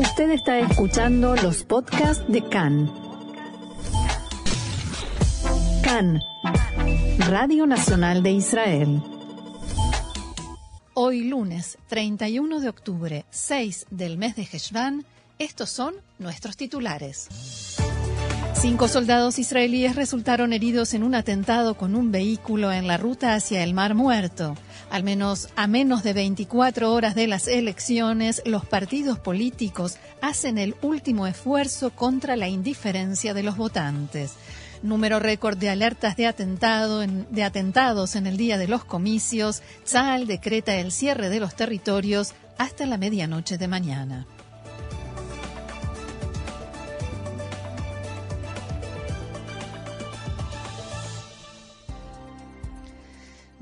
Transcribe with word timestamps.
Usted 0.00 0.30
está 0.30 0.58
escuchando 0.58 1.36
los 1.36 1.62
podcasts 1.62 2.24
de 2.26 2.42
CAN. 2.42 2.90
CAN, 5.82 6.22
Radio 7.18 7.66
Nacional 7.66 8.22
de 8.22 8.30
Israel. 8.30 9.02
Hoy 10.94 11.24
lunes 11.24 11.76
31 11.88 12.60
de 12.60 12.70
octubre, 12.70 13.26
6 13.28 13.88
del 13.90 14.16
mes 14.16 14.36
de 14.36 14.48
Heshvan, 14.50 15.04
estos 15.38 15.68
son 15.68 15.92
nuestros 16.18 16.56
titulares. 16.56 17.28
Cinco 18.54 18.88
soldados 18.88 19.38
israelíes 19.38 19.96
resultaron 19.96 20.54
heridos 20.54 20.94
en 20.94 21.02
un 21.02 21.14
atentado 21.14 21.74
con 21.74 21.94
un 21.94 22.10
vehículo 22.10 22.72
en 22.72 22.86
la 22.86 22.96
ruta 22.96 23.34
hacia 23.34 23.62
el 23.62 23.74
Mar 23.74 23.94
Muerto. 23.94 24.56
Al 24.90 25.04
menos 25.04 25.48
a 25.54 25.68
menos 25.68 26.02
de 26.02 26.12
24 26.12 26.92
horas 26.92 27.14
de 27.14 27.28
las 27.28 27.46
elecciones, 27.46 28.42
los 28.44 28.64
partidos 28.64 29.20
políticos 29.20 29.98
hacen 30.20 30.58
el 30.58 30.74
último 30.82 31.28
esfuerzo 31.28 31.90
contra 31.90 32.34
la 32.34 32.48
indiferencia 32.48 33.32
de 33.32 33.44
los 33.44 33.56
votantes. 33.56 34.32
Número 34.82 35.20
récord 35.20 35.56
de 35.58 35.68
alertas 35.70 36.16
de, 36.16 36.26
atentado 36.26 37.00
de 37.06 37.44
atentados 37.44 38.16
en 38.16 38.26
el 38.26 38.36
día 38.36 38.58
de 38.58 38.66
los 38.66 38.84
comicios. 38.84 39.62
Tzal 39.84 40.26
decreta 40.26 40.74
el 40.74 40.90
cierre 40.90 41.28
de 41.28 41.38
los 41.38 41.54
territorios 41.54 42.34
hasta 42.58 42.84
la 42.84 42.98
medianoche 42.98 43.58
de 43.58 43.68
mañana. 43.68 44.26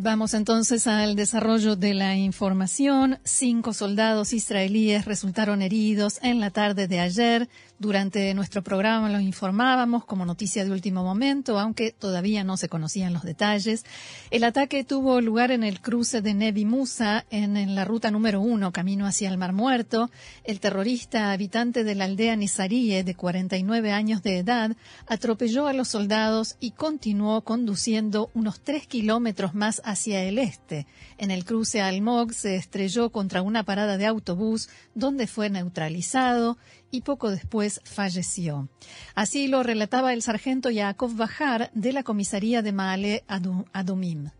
Vamos 0.00 0.32
entonces 0.34 0.86
al 0.86 1.16
desarrollo 1.16 1.74
de 1.74 1.92
la 1.92 2.14
información. 2.14 3.18
Cinco 3.24 3.72
soldados 3.72 4.32
israelíes 4.32 5.06
resultaron 5.06 5.60
heridos 5.60 6.20
en 6.22 6.38
la 6.38 6.50
tarde 6.50 6.86
de 6.86 7.00
ayer 7.00 7.48
durante 7.78 8.34
nuestro 8.34 8.62
programa 8.64 9.08
lo 9.08 9.20
informábamos 9.20 10.04
como 10.04 10.26
noticia 10.26 10.64
de 10.64 10.72
último 10.72 11.04
momento, 11.04 11.60
aunque 11.60 11.92
todavía 11.92 12.42
no 12.42 12.56
se 12.56 12.68
conocían 12.68 13.12
los 13.12 13.22
detalles. 13.22 13.84
El 14.32 14.42
ataque 14.42 14.82
tuvo 14.82 15.20
lugar 15.20 15.52
en 15.52 15.62
el 15.62 15.80
cruce 15.80 16.20
de 16.20 16.34
Nevi 16.34 16.64
Musa, 16.64 17.24
en, 17.30 17.76
la 17.76 17.84
ruta 17.84 18.10
número 18.10 18.40
uno, 18.40 18.72
camino 18.72 19.06
hacia 19.06 19.28
el 19.28 19.38
Mar 19.38 19.52
Muerto. 19.52 20.10
El 20.42 20.58
terrorista 20.58 21.30
habitante 21.30 21.84
de 21.84 21.94
la 21.94 22.06
aldea 22.06 22.34
Nizarie, 22.34 23.04
de 23.04 23.14
49 23.14 23.92
años 23.92 24.24
de 24.24 24.38
edad, 24.38 24.76
atropelló 25.06 25.68
a 25.68 25.72
los 25.72 25.86
soldados 25.86 26.56
y 26.58 26.72
continuó 26.72 27.42
conduciendo 27.42 28.30
unos 28.34 28.58
tres 28.58 28.88
kilómetros 28.88 29.54
más 29.54 29.80
hacia 29.88 30.22
el 30.22 30.38
este. 30.38 30.86
En 31.16 31.30
el 31.30 31.44
cruce 31.44 31.80
Almog 31.80 32.32
se 32.32 32.56
estrelló 32.56 33.10
contra 33.10 33.42
una 33.42 33.64
parada 33.64 33.96
de 33.96 34.06
autobús 34.06 34.68
donde 34.94 35.26
fue 35.26 35.50
neutralizado 35.50 36.58
y 36.90 37.00
poco 37.00 37.30
después 37.30 37.80
falleció. 37.84 38.68
Así 39.14 39.48
lo 39.48 39.62
relataba 39.62 40.12
el 40.12 40.22
sargento 40.22 40.70
Yaakov 40.70 41.16
Bajar 41.16 41.70
de 41.74 41.92
la 41.92 42.02
comisaría 42.02 42.62
de 42.62 42.72
Maale 42.72 43.24
Adumim. 43.72 44.30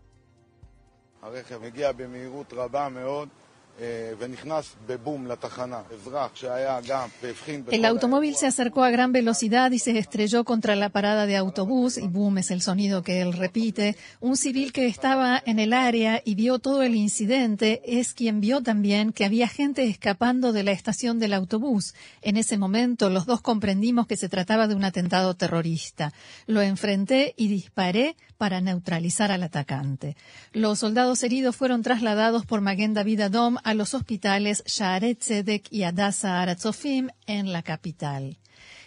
El 7.71 7.85
automóvil 7.85 8.35
se 8.35 8.47
acercó 8.47 8.83
a 8.83 8.89
gran 8.89 9.11
velocidad 9.13 9.71
y 9.71 9.79
se 9.79 9.97
estrelló 9.97 10.43
contra 10.43 10.75
la 10.75 10.89
parada 10.89 11.25
de 11.25 11.37
autobús, 11.37 11.97
y 11.97 12.07
boom 12.07 12.39
es 12.39 12.51
el 12.51 12.61
sonido 12.61 13.03
que 13.03 13.21
él 13.21 13.33
repite. 13.33 13.95
Un 14.19 14.35
civil 14.35 14.73
que 14.73 14.87
estaba 14.87 15.41
en 15.45 15.59
el 15.59 15.71
área 15.71 16.21
y 16.25 16.35
vio 16.35 16.59
todo 16.59 16.83
el 16.83 16.95
incidente 16.95 17.81
es 17.85 18.13
quien 18.13 18.41
vio 18.41 18.61
también 18.61 19.13
que 19.13 19.25
había 19.25 19.47
gente 19.47 19.85
escapando 19.85 20.51
de 20.51 20.63
la 20.63 20.71
estación 20.71 21.19
del 21.19 21.33
autobús. 21.33 21.93
En 22.21 22.35
ese 22.35 22.57
momento 22.57 23.09
los 23.09 23.25
dos 23.25 23.41
comprendimos 23.41 24.07
que 24.07 24.17
se 24.17 24.29
trataba 24.29 24.67
de 24.67 24.75
un 24.75 24.83
atentado 24.83 25.35
terrorista. 25.35 26.13
Lo 26.47 26.61
enfrenté 26.61 27.33
y 27.37 27.47
disparé 27.47 28.17
para 28.37 28.61
neutralizar 28.61 29.31
al 29.31 29.43
atacante. 29.43 30.15
Los 30.53 30.79
soldados 30.79 31.23
heridos 31.23 31.55
fueron 31.55 31.81
trasladados 31.81 32.45
por 32.45 32.61
Maguen 32.61 32.93
David 32.93 33.21
Adom 33.21 33.57
a 33.63 33.68
los 33.73 33.93
hospitales 33.93 34.63
Shaaret 34.65 35.19
Tzedek 35.19 35.67
y 35.71 35.83
Adasa 35.83 36.41
Aratzofim 36.41 37.09
en 37.27 37.51
la 37.51 37.63
capital. 37.63 38.37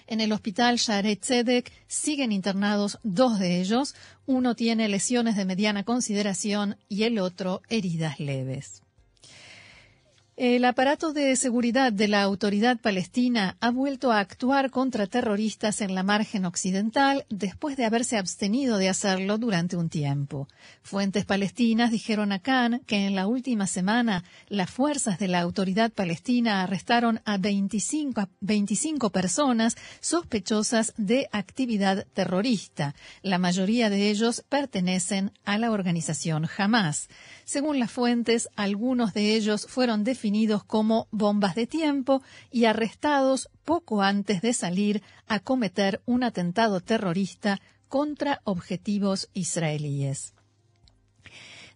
En 0.07 0.21
el 0.21 0.33
hospital 0.33 0.77
Shaaret 0.77 1.21
Tzedek 1.21 1.73
siguen 1.87 2.33
internados 2.33 2.99
dos 3.03 3.39
de 3.39 3.61
ellos. 3.61 3.95
Uno 4.27 4.55
tiene 4.55 4.89
lesiones 4.89 5.37
de 5.37 5.45
mediana 5.45 5.85
consideración 5.85 6.77
y 6.89 7.05
el 7.05 7.19
otro 7.19 7.63
heridas 7.69 8.21
leves. 8.21 8.83
El 10.35 10.65
aparato 10.65 11.13
de 11.13 11.37
seguridad 11.37 11.93
de 11.93 12.09
la 12.09 12.23
autoridad 12.23 12.81
palestina 12.81 13.59
ha 13.61 13.71
vuelto 13.71 14.11
a 14.11 14.19
actuar 14.19 14.71
contra 14.71 15.07
terroristas 15.07 15.83
en 15.83 15.95
la 15.95 16.03
margen 16.03 16.47
occidental 16.47 17.27
después 17.29 17.77
de 17.77 17.85
haberse 17.85 18.17
abstenido 18.17 18.79
de 18.79 18.89
hacerlo 18.89 19.37
durante 19.37 19.77
un 19.77 19.91
tiempo. 19.91 20.49
Fuentes 20.81 21.27
palestinas 21.27 21.91
dijeron 21.91 22.33
a 22.33 22.39
Khan 22.39 22.81
que 22.87 23.07
en 23.07 23.15
la 23.15 23.27
última 23.27 23.67
semana 23.67 24.25
las 24.49 24.71
fuerzas 24.71 25.19
de 25.19 25.29
la 25.29 25.41
autoridad 25.41 25.93
palestina 25.93 26.63
arrestaron 26.63 27.21
a 27.27 27.37
25, 27.37 28.31
25 28.41 29.11
personas 29.11 29.77
sospechosas 30.01 30.95
de 30.97 31.29
actividad 31.31 32.07
terrorista. 32.15 32.95
La 33.21 33.37
mayoría 33.37 33.91
de 33.91 34.09
ellos 34.09 34.43
pertenecen 34.49 35.31
a 35.45 35.59
la 35.59 35.73
organización 35.73 36.49
Hamas. 36.57 37.11
Según 37.45 37.79
las 37.79 37.91
fuentes, 37.91 38.49
algunos 38.57 39.15
de 39.15 39.35
ellos 39.35 39.67
fueron 39.69 40.05
definidos 40.05 40.65
como 40.65 41.09
bombas 41.11 41.55
de 41.55 41.67
tiempo 41.67 42.23
y 42.51 42.65
arrestados 42.65 43.49
poco 43.65 44.03
antes 44.03 44.43
de 44.43 44.53
salir 44.53 45.03
a 45.27 45.41
cometer 45.41 46.01
un 46.07 46.23
atentado 46.25 46.81
terrorista 46.81 47.61
contra 47.89 48.41
objetivos 48.45 49.29
israelíes. 49.35 50.35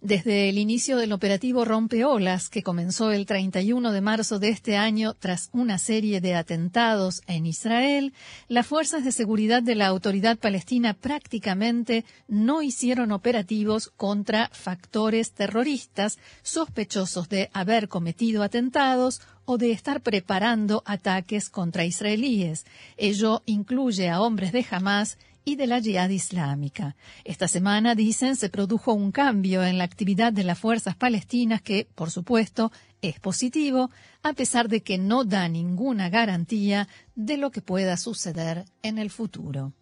Desde 0.02 0.50
el 0.50 0.58
inicio 0.58 0.98
del 0.98 1.12
operativo 1.12 1.64
Rompeolas, 1.64 2.50
que 2.50 2.62
comenzó 2.62 3.12
el 3.12 3.24
31 3.24 3.92
de 3.92 4.00
marzo 4.02 4.38
de 4.38 4.50
este 4.50 4.76
año 4.76 5.14
tras 5.14 5.48
una 5.52 5.78
serie 5.78 6.20
de 6.20 6.34
atentados 6.34 7.22
en 7.26 7.46
Israel, 7.46 8.12
las 8.48 8.66
fuerzas 8.66 9.04
de 9.04 9.12
seguridad 9.12 9.62
de 9.62 9.74
la 9.74 9.86
autoridad 9.86 10.36
palestina 10.36 10.92
prácticamente 10.92 12.04
no 12.28 12.60
hicieron 12.60 13.10
operativos 13.10 13.90
contra 13.96 14.50
factores 14.52 15.32
terroristas 15.32 16.18
sospechosos 16.42 17.30
de 17.30 17.48
haber 17.54 17.88
cometido 17.88 18.42
atentados 18.42 19.22
o 19.46 19.56
de 19.56 19.72
estar 19.72 20.02
preparando 20.02 20.82
ataques 20.84 21.48
contra 21.48 21.86
israelíes. 21.86 22.66
Ello 22.98 23.42
incluye 23.46 24.10
a 24.10 24.20
hombres 24.20 24.52
de 24.52 24.66
Hamas 24.70 25.16
y 25.46 25.54
de 25.54 25.68
la 25.68 25.78
yihad 25.78 26.10
islámica. 26.10 26.96
Esta 27.24 27.46
semana, 27.46 27.94
dicen, 27.94 28.34
se 28.34 28.48
produjo 28.50 28.92
un 28.92 29.12
cambio 29.12 29.64
en 29.64 29.78
la 29.78 29.84
actividad 29.84 30.32
de 30.32 30.42
las 30.42 30.58
fuerzas 30.58 30.96
palestinas 30.96 31.62
que, 31.62 31.86
por 31.94 32.10
supuesto, 32.10 32.72
es 33.00 33.20
positivo, 33.20 33.92
a 34.24 34.32
pesar 34.32 34.68
de 34.68 34.82
que 34.82 34.98
no 34.98 35.22
da 35.22 35.48
ninguna 35.48 36.10
garantía 36.10 36.88
de 37.14 37.36
lo 37.36 37.52
que 37.52 37.62
pueda 37.62 37.96
suceder 37.96 38.64
en 38.82 38.98
el 38.98 39.08
futuro. 39.08 39.72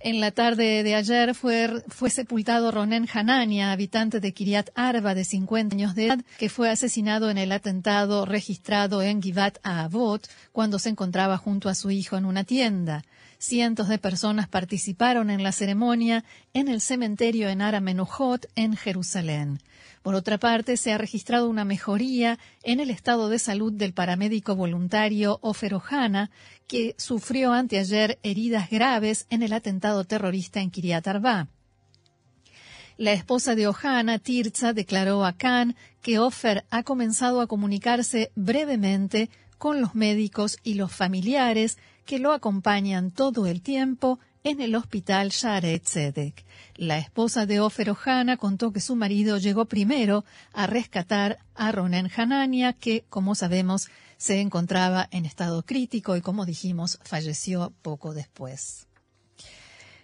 En 0.00 0.20
la 0.20 0.30
tarde 0.30 0.84
de 0.84 0.94
ayer 0.94 1.34
fue, 1.34 1.82
sepultado 2.08 2.70
Ronen 2.70 3.08
Hanania, 3.12 3.72
habitante 3.72 4.20
de 4.20 4.32
Kiryat 4.32 4.70
Arba 4.76 5.16
de 5.16 5.24
50 5.24 5.74
años 5.74 5.96
de 5.96 6.06
edad, 6.06 6.20
que 6.38 6.48
fue 6.48 6.70
asesinado 6.70 7.28
en 7.30 7.38
el 7.38 7.50
atentado 7.50 8.24
registrado 8.24 9.02
en 9.02 9.20
Givat 9.20 9.58
Avot 9.64 10.28
cuando 10.52 10.78
se 10.78 10.90
encontraba 10.90 11.36
junto 11.36 11.68
a 11.68 11.74
su 11.74 11.90
hijo 11.90 12.16
en 12.16 12.26
una 12.26 12.44
tienda. 12.44 13.02
Cientos 13.40 13.86
de 13.86 13.98
personas 13.98 14.48
participaron 14.48 15.30
en 15.30 15.44
la 15.44 15.52
ceremonia 15.52 16.24
en 16.54 16.66
el 16.66 16.80
cementerio 16.80 17.48
en 17.48 17.62
Ara 17.62 17.80
en 18.56 18.76
Jerusalén. 18.76 19.60
Por 20.02 20.16
otra 20.16 20.38
parte, 20.38 20.76
se 20.76 20.92
ha 20.92 20.98
registrado 20.98 21.48
una 21.48 21.64
mejoría 21.64 22.40
en 22.64 22.80
el 22.80 22.90
estado 22.90 23.28
de 23.28 23.38
salud 23.38 23.72
del 23.72 23.92
paramédico 23.92 24.56
voluntario 24.56 25.38
Ofer 25.40 25.74
Ohana, 25.74 26.30
que 26.66 26.96
sufrió 26.98 27.52
anteayer 27.52 28.18
heridas 28.24 28.70
graves 28.70 29.26
en 29.30 29.44
el 29.44 29.52
atentado 29.52 30.04
terrorista 30.04 30.60
en 30.60 30.70
Kiryat 30.70 31.06
Arba. 31.06 31.46
La 32.96 33.12
esposa 33.12 33.54
de 33.54 33.68
Ohana, 33.68 34.18
Tirza, 34.18 34.72
declaró 34.72 35.24
a 35.24 35.34
Khan 35.34 35.76
que 36.02 36.18
Ofer 36.18 36.64
ha 36.70 36.82
comenzado 36.82 37.40
a 37.40 37.46
comunicarse 37.46 38.32
brevemente 38.34 39.30
con 39.58 39.80
los 39.80 39.94
médicos 39.94 40.58
y 40.64 40.74
los 40.74 40.92
familiares 40.92 41.78
que 42.08 42.18
lo 42.18 42.32
acompañan 42.32 43.10
todo 43.10 43.46
el 43.46 43.60
tiempo 43.60 44.18
en 44.42 44.62
el 44.62 44.74
hospital 44.76 45.28
Sharet 45.28 45.82
Tzedek. 45.82 46.42
La 46.76 46.96
esposa 46.96 47.44
de 47.44 47.60
Ofer 47.60 47.90
Ohana 47.90 48.38
contó 48.38 48.72
que 48.72 48.80
su 48.80 48.96
marido 48.96 49.36
llegó 49.36 49.66
primero 49.66 50.24
a 50.54 50.66
rescatar 50.66 51.38
a 51.54 51.70
Ronen 51.70 52.10
Hanania, 52.16 52.72
que, 52.72 53.04
como 53.10 53.34
sabemos, 53.34 53.90
se 54.16 54.40
encontraba 54.40 55.06
en 55.10 55.26
estado 55.26 55.62
crítico 55.62 56.16
y, 56.16 56.22
como 56.22 56.46
dijimos, 56.46 56.98
falleció 57.02 57.74
poco 57.82 58.14
después. 58.14 58.86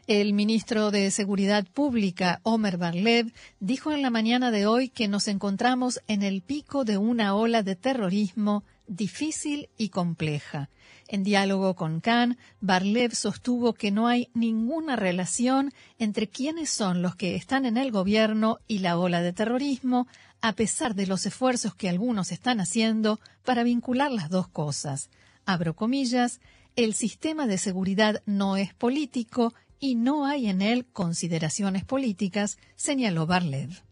El 0.06 0.34
ministro 0.34 0.90
de 0.90 1.10
Seguridad 1.10 1.64
Pública, 1.72 2.40
Omer 2.42 2.76
Barlev, 2.76 3.32
dijo 3.60 3.92
en 3.92 4.02
la 4.02 4.10
mañana 4.10 4.50
de 4.50 4.66
hoy 4.66 4.90
que 4.90 5.08
nos 5.08 5.26
encontramos 5.26 6.02
en 6.06 6.22
el 6.22 6.42
pico 6.42 6.84
de 6.84 6.98
una 6.98 7.34
ola 7.34 7.62
de 7.62 7.76
terrorismo 7.76 8.62
difícil 8.86 9.68
y 9.76 9.88
compleja. 9.88 10.70
En 11.06 11.22
diálogo 11.22 11.74
con 11.74 12.00
Khan, 12.00 12.38
Barlev 12.60 13.14
sostuvo 13.14 13.74
que 13.74 13.90
no 13.90 14.06
hay 14.06 14.30
ninguna 14.34 14.96
relación 14.96 15.72
entre 15.98 16.28
quiénes 16.28 16.70
son 16.70 17.02
los 17.02 17.14
que 17.14 17.36
están 17.36 17.66
en 17.66 17.76
el 17.76 17.90
gobierno 17.90 18.58
y 18.66 18.78
la 18.78 18.98
ola 18.98 19.20
de 19.20 19.32
terrorismo, 19.32 20.06
a 20.40 20.54
pesar 20.54 20.94
de 20.94 21.06
los 21.06 21.26
esfuerzos 21.26 21.74
que 21.74 21.88
algunos 21.88 22.32
están 22.32 22.60
haciendo 22.60 23.20
para 23.44 23.62
vincular 23.62 24.10
las 24.10 24.30
dos 24.30 24.48
cosas. 24.48 25.10
Abro 25.44 25.76
comillas, 25.76 26.40
el 26.76 26.94
sistema 26.94 27.46
de 27.46 27.58
seguridad 27.58 28.22
no 28.26 28.56
es 28.56 28.74
político 28.74 29.54
y 29.78 29.94
no 29.96 30.24
hay 30.24 30.48
en 30.48 30.62
él 30.62 30.86
consideraciones 30.86 31.84
políticas, 31.84 32.56
señaló 32.76 33.26
Barlev. 33.26 33.83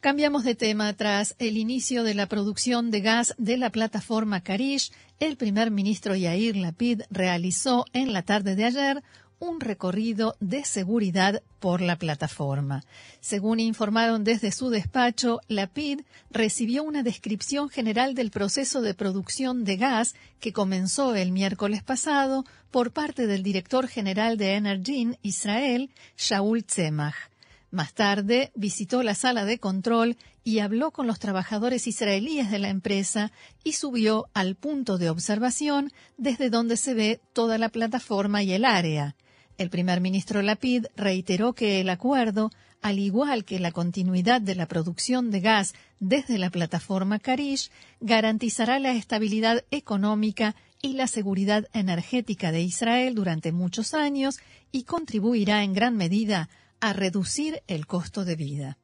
Cambiamos 0.00 0.44
de 0.44 0.54
tema. 0.54 0.92
Tras 0.92 1.34
el 1.40 1.56
inicio 1.56 2.04
de 2.04 2.14
la 2.14 2.28
producción 2.28 2.92
de 2.92 3.00
gas 3.00 3.34
de 3.36 3.56
la 3.56 3.70
plataforma 3.70 4.42
Karish, 4.42 4.92
el 5.18 5.36
primer 5.36 5.72
ministro 5.72 6.14
Yair 6.14 6.54
Lapid 6.56 7.02
realizó 7.10 7.84
en 7.92 8.12
la 8.12 8.22
tarde 8.22 8.54
de 8.54 8.64
ayer 8.64 9.02
un 9.40 9.58
recorrido 9.58 10.36
de 10.38 10.64
seguridad 10.64 11.42
por 11.58 11.80
la 11.80 11.96
plataforma. 11.96 12.84
Según 13.18 13.58
informaron 13.58 14.22
desde 14.22 14.52
su 14.52 14.70
despacho, 14.70 15.40
la 15.48 15.66
PID 15.66 16.02
recibió 16.30 16.84
una 16.84 17.02
descripción 17.02 17.68
general 17.68 18.14
del 18.14 18.30
proceso 18.30 18.80
de 18.82 18.94
producción 18.94 19.64
de 19.64 19.78
gas 19.78 20.14
que 20.38 20.52
comenzó 20.52 21.16
el 21.16 21.32
miércoles 21.32 21.82
pasado 21.82 22.44
por 22.70 22.92
parte 22.92 23.26
del 23.26 23.42
director 23.42 23.88
general 23.88 24.38
de 24.38 24.54
Energin 24.54 25.18
Israel, 25.22 25.90
Shaul 26.16 26.64
Tzemach. 26.64 27.16
Más 27.70 27.92
tarde 27.92 28.50
visitó 28.54 29.02
la 29.02 29.14
sala 29.14 29.44
de 29.44 29.58
control 29.58 30.16
y 30.42 30.60
habló 30.60 30.90
con 30.90 31.06
los 31.06 31.18
trabajadores 31.18 31.86
israelíes 31.86 32.50
de 32.50 32.58
la 32.58 32.70
empresa 32.70 33.30
y 33.62 33.72
subió 33.72 34.30
al 34.32 34.54
punto 34.54 34.96
de 34.96 35.10
observación 35.10 35.92
desde 36.16 36.48
donde 36.48 36.78
se 36.78 36.94
ve 36.94 37.20
toda 37.34 37.58
la 37.58 37.68
plataforma 37.68 38.42
y 38.42 38.52
el 38.52 38.64
área. 38.64 39.16
El 39.58 39.68
primer 39.68 40.00
ministro 40.00 40.40
Lapid 40.40 40.86
reiteró 40.96 41.52
que 41.52 41.80
el 41.80 41.90
acuerdo, 41.90 42.50
al 42.80 42.98
igual 42.98 43.44
que 43.44 43.58
la 43.58 43.72
continuidad 43.72 44.40
de 44.40 44.54
la 44.54 44.66
producción 44.66 45.30
de 45.30 45.40
gas 45.40 45.74
desde 46.00 46.38
la 46.38 46.48
plataforma 46.48 47.18
Karish, 47.18 47.70
garantizará 48.00 48.78
la 48.78 48.92
estabilidad 48.92 49.64
económica 49.70 50.54
y 50.80 50.94
la 50.94 51.06
seguridad 51.06 51.68
energética 51.74 52.50
de 52.50 52.62
Israel 52.62 53.14
durante 53.14 53.52
muchos 53.52 53.92
años 53.92 54.38
y 54.72 54.84
contribuirá 54.84 55.64
en 55.64 55.74
gran 55.74 55.96
medida 55.96 56.48
a 56.80 56.92
reducir 56.92 57.62
el 57.66 57.86
costo 57.86 58.24
de 58.24 58.36
vida. 58.36 58.78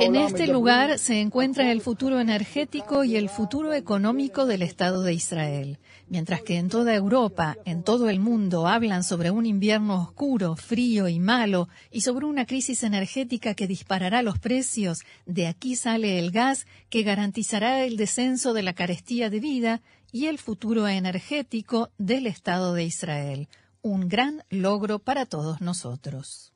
En 0.00 0.16
este 0.16 0.46
lugar 0.46 0.98
se 0.98 1.20
encuentra 1.20 1.70
el 1.70 1.80
futuro 1.82 2.18
energético 2.18 3.04
y 3.04 3.16
el 3.16 3.28
futuro 3.28 3.74
económico 3.74 4.46
del 4.46 4.62
Estado 4.62 5.02
de 5.02 5.12
Israel. 5.12 5.78
Mientras 6.08 6.40
que 6.40 6.56
en 6.56 6.70
toda 6.70 6.94
Europa, 6.94 7.58
en 7.66 7.82
todo 7.82 8.08
el 8.08 8.18
mundo, 8.18 8.66
hablan 8.66 9.04
sobre 9.04 9.30
un 9.30 9.44
invierno 9.44 10.00
oscuro, 10.00 10.56
frío 10.56 11.08
y 11.08 11.18
malo 11.18 11.68
y 11.90 12.00
sobre 12.00 12.24
una 12.24 12.46
crisis 12.46 12.82
energética 12.82 13.54
que 13.54 13.66
disparará 13.66 14.22
los 14.22 14.38
precios, 14.38 15.02
de 15.26 15.48
aquí 15.48 15.76
sale 15.76 16.18
el 16.18 16.30
gas 16.30 16.66
que 16.88 17.02
garantizará 17.02 17.84
el 17.84 17.98
descenso 17.98 18.54
de 18.54 18.62
la 18.62 18.72
carestía 18.72 19.28
de 19.28 19.40
vida 19.40 19.82
y 20.16 20.28
el 20.28 20.38
futuro 20.38 20.88
energético 20.88 21.90
del 21.98 22.26
Estado 22.26 22.72
de 22.72 22.84
Israel 22.84 23.48
un 23.82 24.08
gran 24.08 24.42
logro 24.48 24.98
para 24.98 25.26
todos 25.26 25.60
nosotros. 25.60 26.54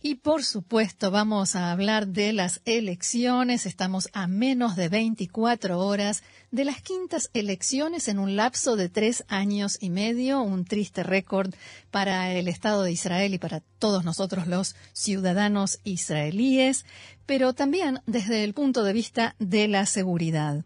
Y 0.00 0.14
por 0.14 0.44
supuesto 0.44 1.10
vamos 1.10 1.54
a 1.54 1.72
hablar 1.72 2.06
de 2.08 2.32
las 2.32 2.62
elecciones. 2.64 3.66
Estamos 3.66 4.08
a 4.14 4.26
menos 4.28 4.76
de 4.76 4.88
24 4.88 5.78
horas 5.78 6.22
de 6.50 6.64
las 6.64 6.80
quintas 6.80 7.28
elecciones 7.34 8.08
en 8.08 8.18
un 8.18 8.34
lapso 8.34 8.76
de 8.76 8.88
tres 8.88 9.22
años 9.28 9.76
y 9.78 9.90
medio, 9.90 10.40
un 10.40 10.64
triste 10.64 11.02
récord 11.02 11.52
para 11.90 12.32
el 12.32 12.48
Estado 12.48 12.82
de 12.82 12.92
Israel 12.92 13.34
y 13.34 13.38
para 13.38 13.60
todos 13.78 14.06
nosotros 14.06 14.46
los 14.46 14.74
ciudadanos 14.94 15.80
israelíes, 15.84 16.86
pero 17.26 17.52
también 17.52 18.00
desde 18.06 18.42
el 18.42 18.54
punto 18.54 18.84
de 18.84 18.94
vista 18.94 19.36
de 19.38 19.68
la 19.68 19.84
seguridad. 19.84 20.64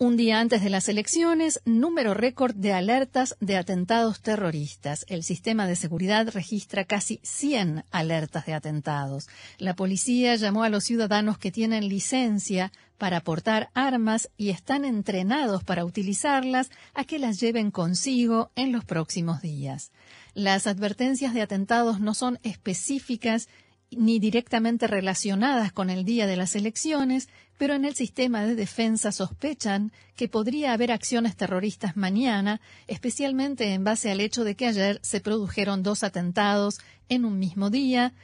Un 0.00 0.16
día 0.16 0.38
antes 0.38 0.62
de 0.62 0.70
las 0.70 0.88
elecciones, 0.88 1.60
número 1.64 2.14
récord 2.14 2.54
de 2.54 2.72
alertas 2.72 3.36
de 3.40 3.56
atentados 3.56 4.20
terroristas. 4.20 5.04
El 5.08 5.24
sistema 5.24 5.66
de 5.66 5.74
seguridad 5.74 6.28
registra 6.32 6.84
casi 6.84 7.18
100 7.24 7.82
alertas 7.90 8.46
de 8.46 8.54
atentados. 8.54 9.28
La 9.58 9.74
policía 9.74 10.36
llamó 10.36 10.62
a 10.62 10.68
los 10.68 10.84
ciudadanos 10.84 11.36
que 11.36 11.50
tienen 11.50 11.88
licencia 11.88 12.70
para 12.96 13.22
portar 13.22 13.70
armas 13.74 14.30
y 14.36 14.50
están 14.50 14.84
entrenados 14.84 15.64
para 15.64 15.84
utilizarlas 15.84 16.70
a 16.94 17.02
que 17.02 17.18
las 17.18 17.40
lleven 17.40 17.72
consigo 17.72 18.52
en 18.54 18.70
los 18.70 18.84
próximos 18.84 19.42
días. 19.42 19.90
Las 20.32 20.68
advertencias 20.68 21.34
de 21.34 21.42
atentados 21.42 21.98
no 21.98 22.14
son 22.14 22.38
específicas 22.44 23.48
ni 23.90 24.18
directamente 24.18 24.86
relacionadas 24.86 25.72
con 25.72 25.90
el 25.90 26.04
día 26.04 26.26
de 26.26 26.36
las 26.36 26.54
elecciones, 26.54 27.28
pero 27.58 27.74
en 27.74 27.84
el 27.84 27.94
sistema 27.94 28.44
de 28.44 28.54
defensa 28.54 29.12
sospechan 29.12 29.92
que 30.16 30.28
podría 30.28 30.72
haber 30.72 30.90
acciones 30.92 31.36
terroristas 31.36 31.96
mañana, 31.96 32.60
especialmente 32.86 33.74
en 33.74 33.84
base 33.84 34.10
al 34.10 34.20
hecho 34.20 34.44
de 34.44 34.54
que 34.54 34.66
ayer 34.66 35.00
se 35.02 35.20
produjeron 35.20 35.82
dos 35.82 36.04
atentados 36.04 36.78
en 37.08 37.24
un 37.24 37.38
mismo 37.38 37.68
día, 37.68 38.14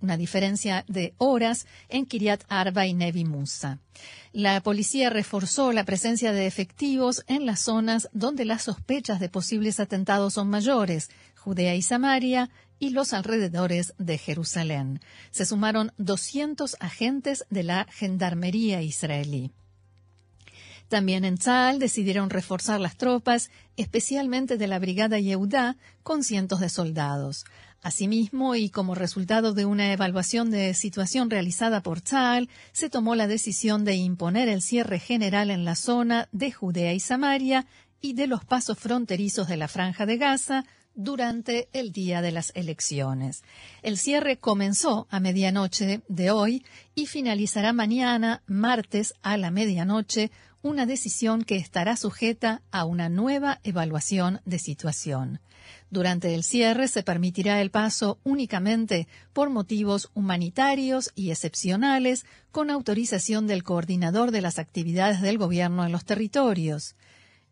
una 0.00 0.16
diferencia 0.16 0.84
de 0.86 1.14
horas 1.18 1.66
en 1.88 2.06
Kiryat 2.06 2.44
Arba 2.48 2.86
y 2.86 2.94
Nevi 2.94 3.24
Musa. 3.24 3.80
La 4.32 4.60
policía 4.60 5.10
reforzó 5.10 5.72
la 5.72 5.84
presencia 5.84 6.32
de 6.32 6.46
efectivos 6.46 7.24
en 7.26 7.46
las 7.46 7.60
zonas 7.60 8.08
donde 8.12 8.44
las 8.44 8.62
sospechas 8.62 9.18
de 9.18 9.28
posibles 9.28 9.80
atentados 9.80 10.34
son 10.34 10.48
mayores, 10.50 11.10
Judea 11.36 11.74
y 11.74 11.82
Samaria, 11.82 12.50
y 12.78 12.90
los 12.90 13.12
alrededores 13.12 13.94
de 13.98 14.18
Jerusalén. 14.18 15.00
Se 15.30 15.46
sumaron 15.46 15.92
200 15.98 16.76
agentes 16.80 17.46
de 17.50 17.62
la 17.62 17.86
Gendarmería 17.90 18.82
israelí. 18.82 19.52
También 20.88 21.24
en 21.24 21.38
Tzal 21.38 21.78
decidieron 21.78 22.30
reforzar 22.30 22.80
las 22.80 22.96
tropas, 22.96 23.50
especialmente 23.76 24.58
de 24.58 24.66
la 24.66 24.78
Brigada 24.78 25.18
Yehudá, 25.18 25.76
con 26.02 26.22
cientos 26.22 26.60
de 26.60 26.68
soldados. 26.68 27.46
Asimismo, 27.82 28.54
y 28.54 28.70
como 28.70 28.94
resultado 28.94 29.52
de 29.52 29.66
una 29.66 29.92
evaluación 29.92 30.50
de 30.50 30.72
situación 30.72 31.30
realizada 31.30 31.82
por 31.82 32.00
Tzal, 32.00 32.48
se 32.72 32.88
tomó 32.90 33.14
la 33.14 33.26
decisión 33.26 33.84
de 33.84 33.94
imponer 33.94 34.48
el 34.48 34.62
cierre 34.62 34.98
general 34.98 35.50
en 35.50 35.64
la 35.64 35.74
zona 35.74 36.28
de 36.32 36.52
Judea 36.52 36.92
y 36.92 37.00
Samaria 37.00 37.66
y 38.00 38.12
de 38.14 38.26
los 38.26 38.44
pasos 38.44 38.78
fronterizos 38.78 39.48
de 39.48 39.56
la 39.56 39.68
Franja 39.68 40.06
de 40.06 40.16
Gaza 40.16 40.64
durante 40.94 41.68
el 41.72 41.92
día 41.92 42.22
de 42.22 42.32
las 42.32 42.52
elecciones. 42.54 43.42
El 43.82 43.98
cierre 43.98 44.38
comenzó 44.38 45.06
a 45.10 45.20
medianoche 45.20 46.02
de 46.08 46.30
hoy 46.30 46.64
y 46.94 47.06
finalizará 47.06 47.72
mañana, 47.72 48.42
martes, 48.46 49.14
a 49.22 49.36
la 49.36 49.50
medianoche, 49.50 50.30
una 50.62 50.86
decisión 50.86 51.44
que 51.44 51.56
estará 51.56 51.96
sujeta 51.96 52.62
a 52.70 52.84
una 52.84 53.08
nueva 53.08 53.60
evaluación 53.64 54.40
de 54.46 54.58
situación. 54.58 55.40
Durante 55.90 56.34
el 56.34 56.42
cierre 56.42 56.88
se 56.88 57.02
permitirá 57.02 57.60
el 57.60 57.70
paso 57.70 58.18
únicamente 58.24 59.06
por 59.32 59.50
motivos 59.50 60.10
humanitarios 60.14 61.12
y 61.14 61.30
excepcionales 61.30 62.24
con 62.50 62.70
autorización 62.70 63.46
del 63.46 63.62
coordinador 63.62 64.30
de 64.30 64.40
las 64.40 64.58
actividades 64.58 65.20
del 65.20 65.38
gobierno 65.38 65.84
en 65.84 65.92
los 65.92 66.04
territorios. 66.04 66.96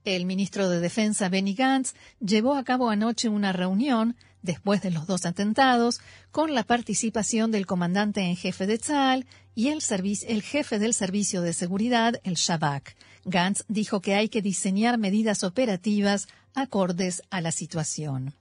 El 0.05 0.27
ministro 0.27 0.69
de 0.69 0.81
Defensa 0.81 1.29
Benny 1.29 1.55
Gantz 1.55 1.95
llevó 2.19 2.55
a 2.55 2.65
cabo 2.65 2.91
anoche 2.91 3.29
una 3.29 3.53
reunión 3.53 4.17
después 4.43 4.83
de 4.83 4.91
los 4.91 5.07
dos 5.07 5.27
atentados 5.27 6.01
con 6.33 6.55
la 6.55 6.65
participación 6.65 7.53
del 7.53 7.67
comandante 7.67 8.21
en 8.23 8.35
jefe 8.35 8.67
de 8.67 8.79
Tzal 8.79 9.27
y 9.55 9.69
el, 9.69 9.81
el 10.27 10.43
jefe 10.43 10.79
del 10.81 10.95
servicio 10.95 11.41
de 11.43 11.53
seguridad, 11.53 12.21
el 12.25 12.35
Shabak. 12.35 12.97
Gantz 13.25 13.65
dijo 13.69 14.01
que 14.01 14.15
hay 14.17 14.29
que 14.29 14.43
diseñar 14.43 14.99
medidas 14.99 15.45
operativas 15.45 16.27
acordes 16.55 17.23
a 17.31 17.41
la 17.41 17.53
situación. 17.53 18.35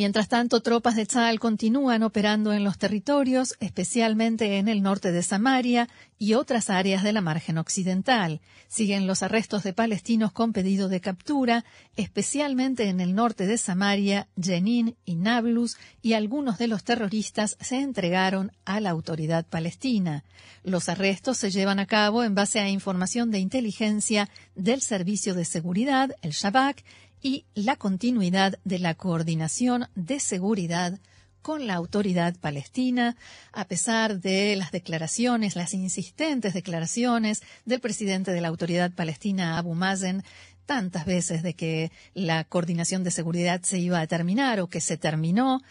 Mientras 0.00 0.28
tanto, 0.28 0.62
tropas 0.62 0.96
de 0.96 1.04
Tzal 1.04 1.38
continúan 1.38 2.02
operando 2.02 2.54
en 2.54 2.64
los 2.64 2.78
territorios, 2.78 3.54
especialmente 3.60 4.56
en 4.56 4.68
el 4.68 4.80
norte 4.80 5.12
de 5.12 5.22
Samaria 5.22 5.90
y 6.18 6.32
otras 6.32 6.70
áreas 6.70 7.02
de 7.02 7.12
la 7.12 7.20
margen 7.20 7.58
occidental. 7.58 8.40
Siguen 8.66 9.06
los 9.06 9.22
arrestos 9.22 9.62
de 9.62 9.74
palestinos 9.74 10.32
con 10.32 10.54
pedido 10.54 10.88
de 10.88 11.02
captura, 11.02 11.66
especialmente 11.96 12.88
en 12.88 13.00
el 13.00 13.14
norte 13.14 13.46
de 13.46 13.58
Samaria, 13.58 14.26
Jenin 14.40 14.96
y 15.04 15.16
Nablus, 15.16 15.76
y 16.00 16.14
algunos 16.14 16.56
de 16.56 16.68
los 16.68 16.82
terroristas 16.82 17.58
se 17.60 17.76
entregaron 17.76 18.52
a 18.64 18.80
la 18.80 18.88
autoridad 18.88 19.44
palestina. 19.44 20.24
Los 20.64 20.88
arrestos 20.88 21.36
se 21.36 21.50
llevan 21.50 21.78
a 21.78 21.84
cabo 21.84 22.24
en 22.24 22.34
base 22.34 22.58
a 22.58 22.70
información 22.70 23.30
de 23.30 23.40
inteligencia 23.40 24.30
del 24.54 24.80
Servicio 24.80 25.34
de 25.34 25.44
Seguridad, 25.44 26.16
el 26.22 26.30
Shabak, 26.30 26.84
y 27.22 27.44
la 27.54 27.76
continuidad 27.76 28.58
de 28.64 28.78
la 28.78 28.94
coordinación 28.94 29.88
de 29.94 30.20
seguridad 30.20 30.98
con 31.42 31.66
la 31.66 31.74
autoridad 31.74 32.36
palestina, 32.38 33.16
a 33.52 33.64
pesar 33.66 34.20
de 34.20 34.56
las 34.56 34.72
declaraciones, 34.72 35.56
las 35.56 35.72
insistentes 35.74 36.54
declaraciones 36.54 37.42
del 37.64 37.80
presidente 37.80 38.30
de 38.32 38.40
la 38.40 38.48
autoridad 38.48 38.92
palestina, 38.92 39.56
Abu 39.56 39.74
Mazen, 39.74 40.22
tantas 40.66 41.06
veces 41.06 41.42
de 41.42 41.54
que 41.54 41.90
la 42.14 42.44
coordinación 42.44 43.04
de 43.04 43.10
seguridad 43.10 43.62
se 43.62 43.78
iba 43.78 44.00
a 44.00 44.06
terminar 44.06 44.60
o 44.60 44.68
que 44.68 44.80
se 44.80 44.96
terminó. 44.96 45.62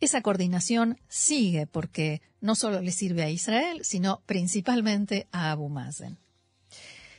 Esa 0.00 0.20
coordinación 0.20 0.98
sigue 1.08 1.66
porque 1.66 2.20
no 2.40 2.54
solo 2.54 2.80
le 2.80 2.92
sirve 2.92 3.22
a 3.22 3.30
Israel, 3.30 3.80
sino 3.82 4.22
principalmente 4.26 5.26
a 5.32 5.50
Abu 5.50 5.68
Mazen. 5.68 6.18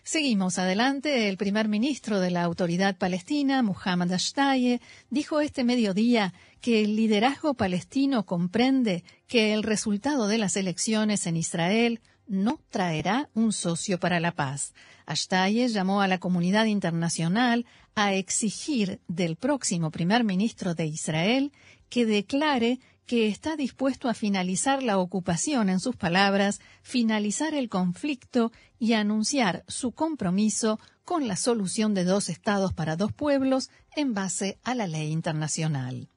Seguimos 0.07 0.59
adelante. 0.59 1.29
El 1.29 1.35
primer 1.35 1.67
ministro 1.67 2.19
de 2.19 2.29
la 2.29 2.43
autoridad 2.43 2.95
palestina, 2.95 3.63
Muhammad 3.63 4.12
Ashtaye, 4.12 4.79
dijo 5.09 5.41
este 5.41 5.63
mediodía 5.63 6.35
que 6.62 6.83
el 6.83 6.95
liderazgo 6.95 7.55
palestino 7.55 8.24
comprende 8.24 9.03
que 9.25 9.51
el 9.51 9.63
resultado 9.63 10.27
de 10.27 10.38
las 10.38 10.57
elecciones 10.57 11.25
en 11.25 11.38
Israel 11.38 12.01
no 12.27 12.59
traerá 12.69 13.31
un 13.33 13.51
socio 13.51 14.00
para 14.00 14.19
la 14.19 14.31
paz. 14.31 14.75
Ashtaye 15.07 15.69
llamó 15.69 16.01
a 16.01 16.07
la 16.07 16.19
comunidad 16.19 16.65
internacional 16.65 17.65
a 17.95 18.13
exigir 18.13 19.01
del 19.07 19.38
próximo 19.38 19.89
primer 19.89 20.24
ministro 20.24 20.75
de 20.75 20.85
Israel 20.85 21.51
que 21.89 22.05
declare 22.05 22.79
que 23.05 23.27
está 23.27 23.55
dispuesto 23.55 24.09
a 24.09 24.13
finalizar 24.13 24.81
la 24.81 24.97
ocupación, 24.97 25.69
en 25.69 25.79
sus 25.79 25.95
palabras, 25.95 26.59
finalizar 26.81 27.53
el 27.53 27.69
conflicto 27.69 28.51
y 28.79 28.93
anunciar 28.93 29.63
su 29.67 29.91
compromiso 29.91 30.79
con 31.03 31.27
la 31.27 31.35
solución 31.35 31.93
de 31.93 32.03
dos 32.03 32.29
estados 32.29 32.74
para 32.74 32.95
dos 32.95 33.13
pueblos 33.13 33.69
en 33.95 34.13
base 34.13 34.57
a 34.63 34.74
la 34.74 34.88
ley 34.88 35.12
internacional. 35.12 36.09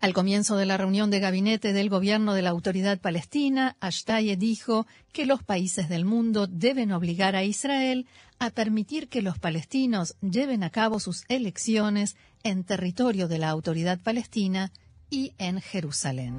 Al 0.00 0.14
comienzo 0.14 0.56
de 0.56 0.66
la 0.66 0.76
reunión 0.76 1.10
de 1.10 1.20
gabinete 1.20 1.72
del 1.72 1.88
gobierno 1.88 2.34
de 2.34 2.42
la 2.42 2.50
autoridad 2.50 2.98
palestina, 2.98 3.76
Ashtaye 3.78 4.36
dijo 4.36 4.84
que 5.12 5.26
los 5.26 5.44
países 5.44 5.88
del 5.88 6.04
mundo 6.04 6.48
deben 6.48 6.90
obligar 6.90 7.36
a 7.36 7.44
Israel 7.44 8.08
a 8.40 8.50
permitir 8.50 9.08
que 9.08 9.22
los 9.22 9.38
palestinos 9.38 10.16
lleven 10.20 10.64
a 10.64 10.70
cabo 10.70 10.98
sus 10.98 11.22
elecciones 11.28 12.16
en 12.42 12.64
territorio 12.64 13.28
de 13.28 13.38
la 13.38 13.50
autoridad 13.50 14.00
palestina 14.00 14.72
y 15.12 15.34
en 15.38 15.60
Jerusalén. 15.60 16.34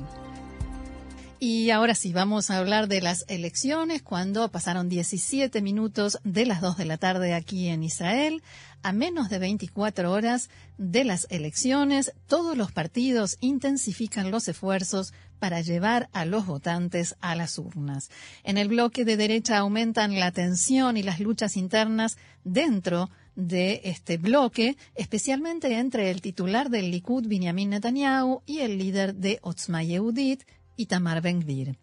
Y 1.40 1.72
ahora 1.72 1.94
sí, 1.94 2.14
vamos 2.14 2.50
a 2.50 2.58
hablar 2.58 2.88
de 2.88 3.02
las 3.02 3.26
elecciones 3.28 4.02
cuando 4.02 4.50
pasaron 4.50 4.88
17 4.88 5.62
minutos 5.62 6.18
de 6.24 6.46
las 6.46 6.62
2 6.62 6.78
de 6.78 6.86
la 6.86 6.98
tarde 6.98 7.34
aquí 7.34 7.68
en 7.68 7.84
Israel. 7.84 8.42
A 8.82 8.94
menos 8.94 9.30
de 9.30 9.40
24 9.40 10.12
horas 10.12 10.50
de 10.78 11.04
las 11.04 11.28
elecciones, 11.30 12.14
todos 12.28 12.58
los 12.58 12.72
partidos 12.72 13.38
intensifican 13.42 14.32
los 14.32 14.48
esfuerzos 14.48 15.14
para 15.38 15.60
llevar 15.60 16.10
a 16.14 16.24
los 16.24 16.46
votantes 16.46 17.16
a 17.20 17.36
las 17.36 17.60
urnas. 17.60 18.10
En 18.46 18.58
el 18.58 18.70
bloque 18.70 19.04
de 19.04 19.18
derecha 19.18 19.58
aumentan 19.58 20.18
la 20.18 20.32
tensión 20.32 20.96
y 20.96 21.04
las 21.04 21.20
luchas 21.20 21.58
internas 21.58 22.18
dentro 22.46 23.08
de 23.08 23.14
este 23.36 24.18
bloque, 24.18 24.78
especialmente 24.96 25.78
entre 25.78 26.12
el 26.12 26.22
titular 26.22 26.70
del 26.70 26.92
Likud, 26.92 27.28
Benjamin 27.28 27.72
Netanyahu, 27.72 28.42
y 28.46 28.60
el 28.60 28.78
líder 28.78 29.16
de 29.16 29.40
Otzma 29.42 29.84
Yehudit, 29.84 30.44
Itamar 30.76 31.22
Ben-Gvir. 31.22 31.78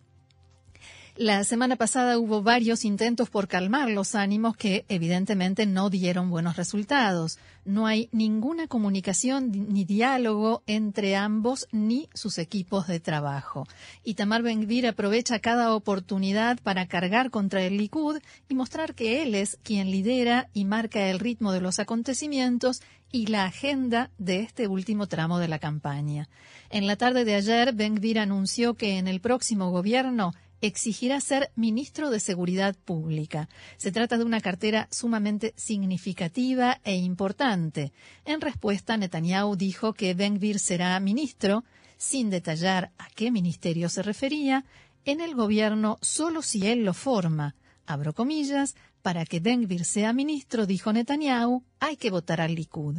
La 1.17 1.45
semana 1.45 1.77
pasada 1.77 2.19
hubo 2.19 2.43
varios 2.43 2.85
intentos 2.85 3.29
por 3.29 3.49
calmar 3.49 3.91
los 3.91 4.15
ánimos 4.15 4.57
que 4.57 4.85
evidentemente 4.89 5.67
no 5.67 5.91
dieron 5.91 6.31
buenos 6.31 6.57
resultados. 6.57 7.39
No 7.65 7.87
hay 7.87 8.09
ninguna 8.13 8.69
comunicación 8.69 9.51
ni 9.51 9.85
diálogo 9.85 10.63
entre 10.67 11.17
ambos 11.17 11.69
ni 11.73 12.09
sus 12.15 12.39
equipos 12.39 12.87
de 12.87 13.01
trabajo. 13.01 13.67
Itamar 14.05 14.43
Ben-Gvir 14.43 14.87
aprovecha 14.87 15.41
cada 15.41 15.75
oportunidad 15.75 16.59
para 16.63 16.87
cargar 16.87 17.31
contra 17.31 17.63
el 17.63 17.77
Likud 17.77 18.21
y 18.49 18.55
mostrar 18.55 18.95
que 18.95 19.23
él 19.23 19.35
es 19.35 19.59
quien 19.63 19.91
lidera 19.91 20.49
y 20.55 20.65
marca 20.65 21.11
el 21.11 21.19
ritmo 21.19 21.53
de 21.53 21.61
los 21.61 21.81
acontecimientos 21.81 22.83
y 23.13 23.27
la 23.27 23.45
agenda 23.45 24.11
de 24.19 24.41
este 24.41 24.69
último 24.69 25.09
tramo 25.09 25.39
de 25.39 25.49
la 25.49 25.59
campaña. 25.59 26.29
En 26.71 26.87
la 26.87 26.97
tarde 26.97 27.25
de 27.25 27.35
ayer, 27.35 27.75
Ben-Gvir 27.75 28.21
anunció 28.21 28.75
que 28.75 28.99
en 28.99 29.09
el 29.09 29.21
próximo 29.21 29.71
gobierno 29.71 30.33
exigirá 30.61 31.21
ser 31.21 31.51
ministro 31.57 32.11
de 32.11 32.21
Seguridad 32.21 32.77
Pública. 32.77 33.49
Se 33.77 33.93
trata 33.93 34.19
de 34.19 34.25
una 34.25 34.41
cartera 34.41 34.89
sumamente 34.91 35.55
significativa 35.57 36.81
e 36.85 36.97
importante. 36.97 37.93
En 38.25 38.41
respuesta, 38.41 38.97
Netanyahu 38.97 39.57
dijo 39.57 39.95
que 39.95 40.15
Ben-Gvir 40.15 40.59
será 40.59 40.99
ministro, 41.01 41.65
sin 41.97 42.31
detallar 42.31 42.93
a 42.99 43.09
qué 43.11 43.31
ministerio 43.31 43.89
se 43.89 44.03
refería, 44.03 44.65
en 45.05 45.21
el 45.21 45.35
gobierno 45.35 45.99
solo 46.03 46.43
si 46.43 46.67
él 46.67 46.85
lo 46.85 46.95
forma. 46.95 47.55
Abro 47.87 48.13
comillas, 48.13 48.77
para 49.03 49.25
que 49.25 49.41
Ben-Gvir 49.41 49.85
sea 49.85 50.13
ministro, 50.13 50.67
dijo 50.67 50.93
Netanyahu, 50.93 51.65
hay 51.79 51.97
que 51.97 52.11
votar 52.11 52.41
al 52.41 52.55
Likud. 52.55 52.99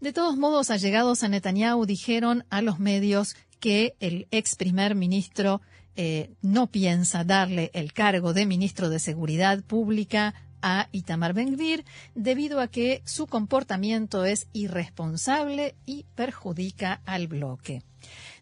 De 0.00 0.12
todos 0.12 0.36
modos, 0.36 0.70
allegados 0.70 1.22
a 1.22 1.28
Netanyahu 1.28 1.84
dijeron 1.84 2.44
a 2.48 2.62
los 2.62 2.78
medios 2.78 3.36
que 3.60 3.94
el 4.00 4.26
ex 4.30 4.56
primer 4.56 4.94
ministro 4.94 5.60
eh, 5.96 6.30
no 6.42 6.68
piensa 6.68 7.24
darle 7.24 7.70
el 7.74 7.92
cargo 7.92 8.32
de 8.32 8.46
ministro 8.46 8.88
de 8.88 8.98
Seguridad 8.98 9.62
Pública 9.62 10.34
a 10.62 10.88
Itamar 10.92 11.34
Ben-Gvir 11.34 11.84
debido 12.14 12.60
a 12.60 12.68
que 12.68 13.02
su 13.04 13.26
comportamiento 13.26 14.24
es 14.24 14.46
irresponsable 14.52 15.74
y 15.84 16.06
perjudica 16.14 17.02
al 17.04 17.26
bloque. 17.26 17.82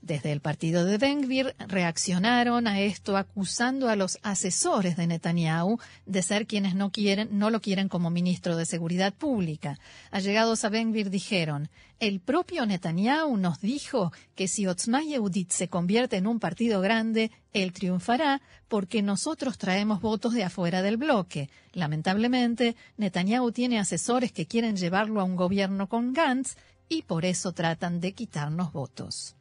Desde 0.02 0.33
el 0.33 0.40
partido 0.40 0.87
de 0.87 0.97
Ben-Gvir 0.97 1.54
reaccionaron 1.59 2.66
a 2.66 2.80
esto 2.80 3.19
acusando 3.19 3.90
a 3.90 3.97
los 3.97 4.19
asesores 4.23 4.97
de 4.97 5.07
Netanyahu 5.07 5.78
de 6.07 6.23
ser 6.23 6.47
quienes 6.47 6.75
no 6.75 6.90
quieren, 6.90 7.28
no 7.33 7.50
lo 7.50 7.61
quieren 7.61 7.90
como 7.90 8.09
ministro 8.09 8.57
de 8.57 8.64
Seguridad 8.64 9.12
Pública. 9.12 9.78
Allegados 10.11 10.64
a 10.64 10.71
Ben-Gvir 10.71 11.11
dijeron, 11.11 11.69
el 11.99 12.21
propio 12.21 12.64
Netanyahu 12.64 13.37
nos 13.37 13.61
dijo 13.61 14.11
que 14.35 14.49
si 14.49 14.66
Otzma 14.66 15.02
Yehudit 15.02 15.50
se 15.50 15.69
convierte 15.69 16.16
en 16.16 16.26
un 16.26 16.40
partido 16.40 16.80
grande, 16.80 17.30
él 17.52 17.75
triunfará 17.75 18.40
porque 18.69 19.02
nosotros 19.02 19.59
traemos 19.59 20.00
votos 20.00 20.33
de 20.33 20.45
afuera 20.45 20.80
del 20.80 20.97
bloque. 20.97 21.50
Lamentablemente, 21.75 22.75
Netanyahu 22.97 23.52
tiene 23.52 23.78
asesores 23.78 24.33
que 24.33 24.47
quieren 24.47 24.76
llevarlo 24.76 25.21
a 25.21 25.25
un 25.25 25.37
gobierno 25.37 25.90
con 25.90 26.14
Gantz 26.14 26.57
y 26.88 27.02
por 27.02 27.26
eso 27.26 27.52
tratan 27.52 28.00
de 28.00 28.12
quitarnos 28.12 28.73
votos. 28.73 29.37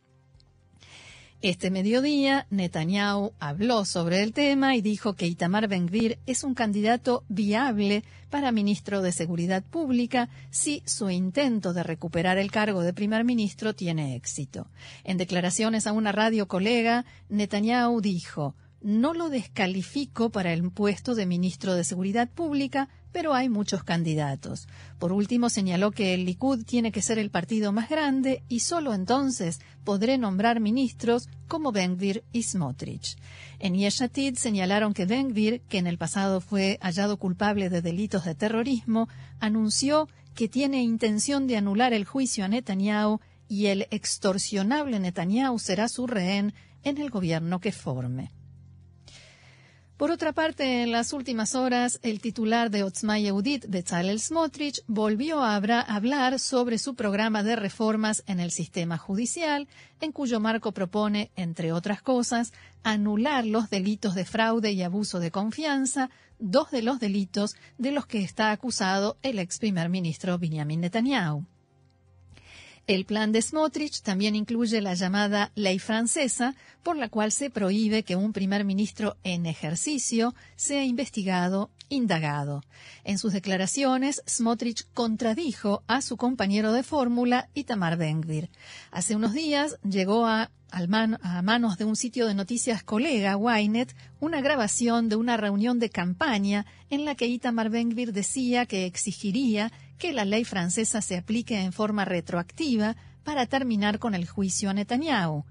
Este 1.42 1.72
mediodía, 1.72 2.48
Netanyahu 2.50 3.32
habló 3.40 3.86
sobre 3.86 4.24
el 4.24 4.34
tema 4.34 4.76
y 4.76 4.82
dijo 4.82 5.14
que 5.14 5.26
Itamar 5.26 5.70
Ben-Gvir 5.70 6.20
es 6.26 6.44
un 6.44 6.54
candidato 6.54 7.24
viable 7.30 8.04
para 8.30 8.52
ministro 8.52 9.02
de 9.02 9.14
Seguridad 9.14 9.64
Pública 9.64 10.28
si 10.50 10.84
su 10.86 11.10
intento 11.10 11.72
de 11.72 11.84
recuperar 11.84 12.38
el 12.38 12.52
cargo 12.52 12.82
de 12.82 12.92
primer 12.92 13.24
ministro 13.24 13.74
tiene 13.74 14.18
éxito. 14.18 14.68
En 15.06 15.16
declaraciones 15.16 15.88
a 15.88 15.94
una 15.94 16.12
radio 16.12 16.50
colega, 16.50 17.06
Netanyahu 17.30 18.02
dijo, 18.02 18.54
no 18.82 19.14
lo 19.14 19.30
descalifico 19.30 20.32
para 20.32 20.52
el 20.52 20.70
puesto 20.72 21.16
de 21.16 21.26
ministro 21.26 21.74
de 21.74 21.86
Seguridad 21.86 22.28
Pública, 22.30 22.90
pero 23.12 23.34
hay 23.34 23.50
muchos 23.50 23.84
candidatos. 23.84 24.68
Por 24.98 25.12
último, 25.12 25.50
señaló 25.50 25.92
que 25.92 26.14
el 26.14 26.26
Likud 26.26 26.64
tiene 26.66 26.92
que 26.92 27.02
ser 27.02 27.20
el 27.20 27.32
partido 27.32 27.72
más 27.72 27.90
grande 27.90 28.44
y 28.48 28.60
solo 28.60 28.94
entonces 28.94 29.60
podré 29.84 30.18
nombrar 30.18 30.60
ministros 30.60 31.30
como 31.48 31.72
Benvir 31.72 32.24
y 32.32 32.44
Smotrich. 32.44 33.18
En 33.60 33.76
Yeshatid 33.76 34.36
señalaron 34.36 34.94
que 34.94 35.06
Benvir, 35.06 35.62
que 35.62 35.80
en 35.80 35.88
el 35.88 35.98
pasado 35.98 36.42
fue 36.42 36.78
hallado 36.82 37.18
culpable 37.18 37.70
de 37.70 37.82
delitos 37.82 38.26
de 38.26 38.36
terrorismo, 38.36 39.10
anunció 39.40 40.08
que 40.36 40.48
tiene 40.48 40.84
intención 40.84 41.48
de 41.48 41.58
anular 41.58 41.94
el 41.94 42.06
juicio 42.06 42.46
a 42.46 42.48
Netanyahu 42.48 43.20
y 43.48 43.66
el 43.68 43.88
extorsionable 43.90 45.00
Netanyahu 45.00 45.58
será 45.60 45.90
su 45.90 46.08
rehén 46.08 46.54
en 46.84 46.98
el 47.00 47.10
gobierno 47.10 47.60
que 47.60 47.72
forme. 47.72 48.32
Por 50.00 50.12
otra 50.12 50.32
parte, 50.32 50.82
en 50.82 50.94
las 50.94 51.12
últimas 51.12 51.56
horas, 51.56 52.00
el 52.04 52.22
titular 52.22 52.72
de 52.72 52.84
Otzma 52.84 53.20
Yehudit, 53.20 53.66
Bezalel 53.68 54.22
Smotrich, 54.22 54.82
volvió 54.88 55.44
a 55.44 55.58
hablar 55.58 56.40
sobre 56.40 56.78
su 56.78 56.96
programa 56.96 57.44
de 57.44 57.58
reformas 57.58 58.24
en 58.26 58.40
el 58.40 58.52
sistema 58.52 58.98
judicial, 58.98 59.68
en 60.00 60.14
cuyo 60.14 60.40
marco 60.40 60.72
propone, 60.72 61.32
entre 61.36 61.74
otras 61.74 62.02
cosas, 62.02 62.54
anular 62.82 63.46
los 63.46 63.70
delitos 63.70 64.16
de 64.16 64.24
fraude 64.24 64.72
y 64.72 64.84
abuso 64.84 65.20
de 65.20 65.32
confianza, 65.32 66.10
dos 66.40 66.72
de 66.72 66.82
los 66.82 67.02
delitos 67.02 67.58
de 67.78 67.92
los 67.92 68.06
que 68.06 68.24
está 68.24 68.52
acusado 68.52 69.18
el 69.22 69.38
ex 69.38 69.60
primer 69.60 69.90
ministro 69.90 70.40
Benjamin 70.40 70.80
Netanyahu. 70.80 71.44
El 72.90 73.06
plan 73.06 73.32
de 73.32 73.40
Smotrich 73.40 74.02
también 74.02 74.36
incluye 74.36 74.82
la 74.82 74.96
llamada 74.96 75.52
ley 75.54 75.78
francesa, 75.78 76.56
por 76.82 76.98
la 76.98 77.08
cual 77.08 77.32
se 77.32 77.52
prohíbe 77.52 78.02
que 78.02 78.16
un 78.16 78.34
primer 78.34 78.66
ministro 78.66 79.16
en 79.24 79.46
ejercicio 79.46 80.34
sea 80.56 80.84
investigado, 80.84 81.70
indagado. 81.90 82.64
En 83.04 83.20
sus 83.20 83.32
declaraciones, 83.32 84.24
Smotrich 84.28 84.88
contradijo 84.96 85.84
a 85.86 86.02
su 86.02 86.18
compañero 86.18 86.74
de 86.74 86.82
fórmula, 86.82 87.50
Itamar 87.54 87.96
Ben-Gvir. 87.96 88.50
Hace 88.90 89.16
unos 89.16 89.34
días 89.34 89.78
llegó 89.88 90.26
a 90.26 90.50
a 90.72 91.42
manos 91.42 91.78
de 91.78 91.86
un 91.86 91.96
sitio 91.96 92.28
de 92.28 92.34
noticias 92.34 92.84
colega, 92.84 93.38
Wynet, 93.38 93.96
una 94.20 94.42
grabación 94.42 95.10
de 95.10 95.16
una 95.16 95.38
reunión 95.38 95.80
de 95.80 95.90
campaña 95.90 96.66
en 96.90 97.06
la 97.06 97.16
que 97.16 97.28
Itamar 97.28 97.70
Ben-Gvir 97.70 98.14
decía 98.14 98.66
que 98.66 98.86
exigiría 98.86 99.72
que 99.98 100.14
la 100.14 100.26
ley 100.26 100.46
francesa 100.46 101.02
se 101.02 101.18
aplique 101.18 101.60
en 101.60 101.74
forma 101.74 102.06
retroactiva 102.06 102.96
para 103.24 103.46
terminar 103.46 104.00
con 104.00 104.16
el 104.16 104.28
juicio 104.28 104.70
a 104.70 104.74
Netanyahu. 104.74 105.46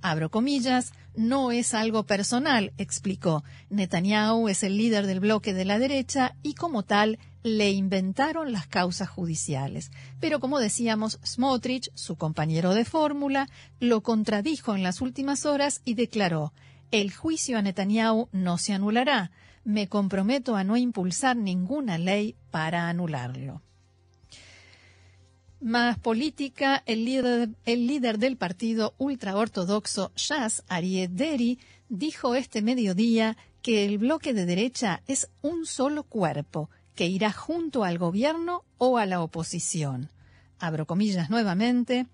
Abro 0.00 0.30
comillas, 0.30 0.92
no 1.14 1.52
es 1.52 1.74
algo 1.74 2.04
personal, 2.04 2.72
explicó. 2.76 3.44
Netanyahu 3.70 4.48
es 4.48 4.64
el 4.64 4.76
líder 4.76 5.06
del 5.06 5.20
bloque 5.20 5.54
de 5.54 5.64
la 5.64 5.78
derecha 5.78 6.34
y 6.42 6.54
como 6.54 6.82
tal 6.82 7.18
le 7.42 7.70
inventaron 7.70 8.52
las 8.52 8.66
causas 8.66 9.08
judiciales. 9.08 9.90
Pero 10.20 10.40
como 10.40 10.58
decíamos, 10.58 11.18
Smotrich, 11.24 11.90
su 11.94 12.16
compañero 12.16 12.74
de 12.74 12.84
fórmula, 12.84 13.48
lo 13.80 14.02
contradijo 14.02 14.74
en 14.74 14.82
las 14.82 15.00
últimas 15.00 15.46
horas 15.46 15.80
y 15.84 15.94
declaró, 15.94 16.52
el 16.90 17.12
juicio 17.12 17.58
a 17.58 17.62
Netanyahu 17.62 18.28
no 18.32 18.58
se 18.58 18.74
anulará. 18.74 19.30
Me 19.64 19.88
comprometo 19.88 20.56
a 20.56 20.64
no 20.64 20.76
impulsar 20.76 21.36
ninguna 21.36 21.96
ley 21.96 22.36
para 22.50 22.88
anularlo. 22.88 23.62
Más 25.60 25.98
política, 25.98 26.82
el 26.86 27.04
líder, 27.04 27.50
el 27.64 27.86
líder 27.86 28.18
del 28.18 28.36
partido 28.36 28.94
ultraortodoxo 28.98 30.10
Shas, 30.16 30.64
Arieh 30.68 31.08
Deri, 31.08 31.60
dijo 31.88 32.34
este 32.34 32.62
mediodía 32.62 33.36
que 33.62 33.84
el 33.84 33.98
bloque 33.98 34.34
de 34.34 34.44
derecha 34.44 35.02
es 35.06 35.30
un 35.40 35.64
solo 35.64 36.02
cuerpo, 36.02 36.68
que 36.94 37.06
irá 37.06 37.32
junto 37.32 37.84
al 37.84 37.98
gobierno 37.98 38.64
o 38.78 38.98
a 38.98 39.06
la 39.06 39.20
oposición. 39.22 40.10
Abro 40.58 40.86
comillas 40.86 41.30
nuevamente. 41.30 42.06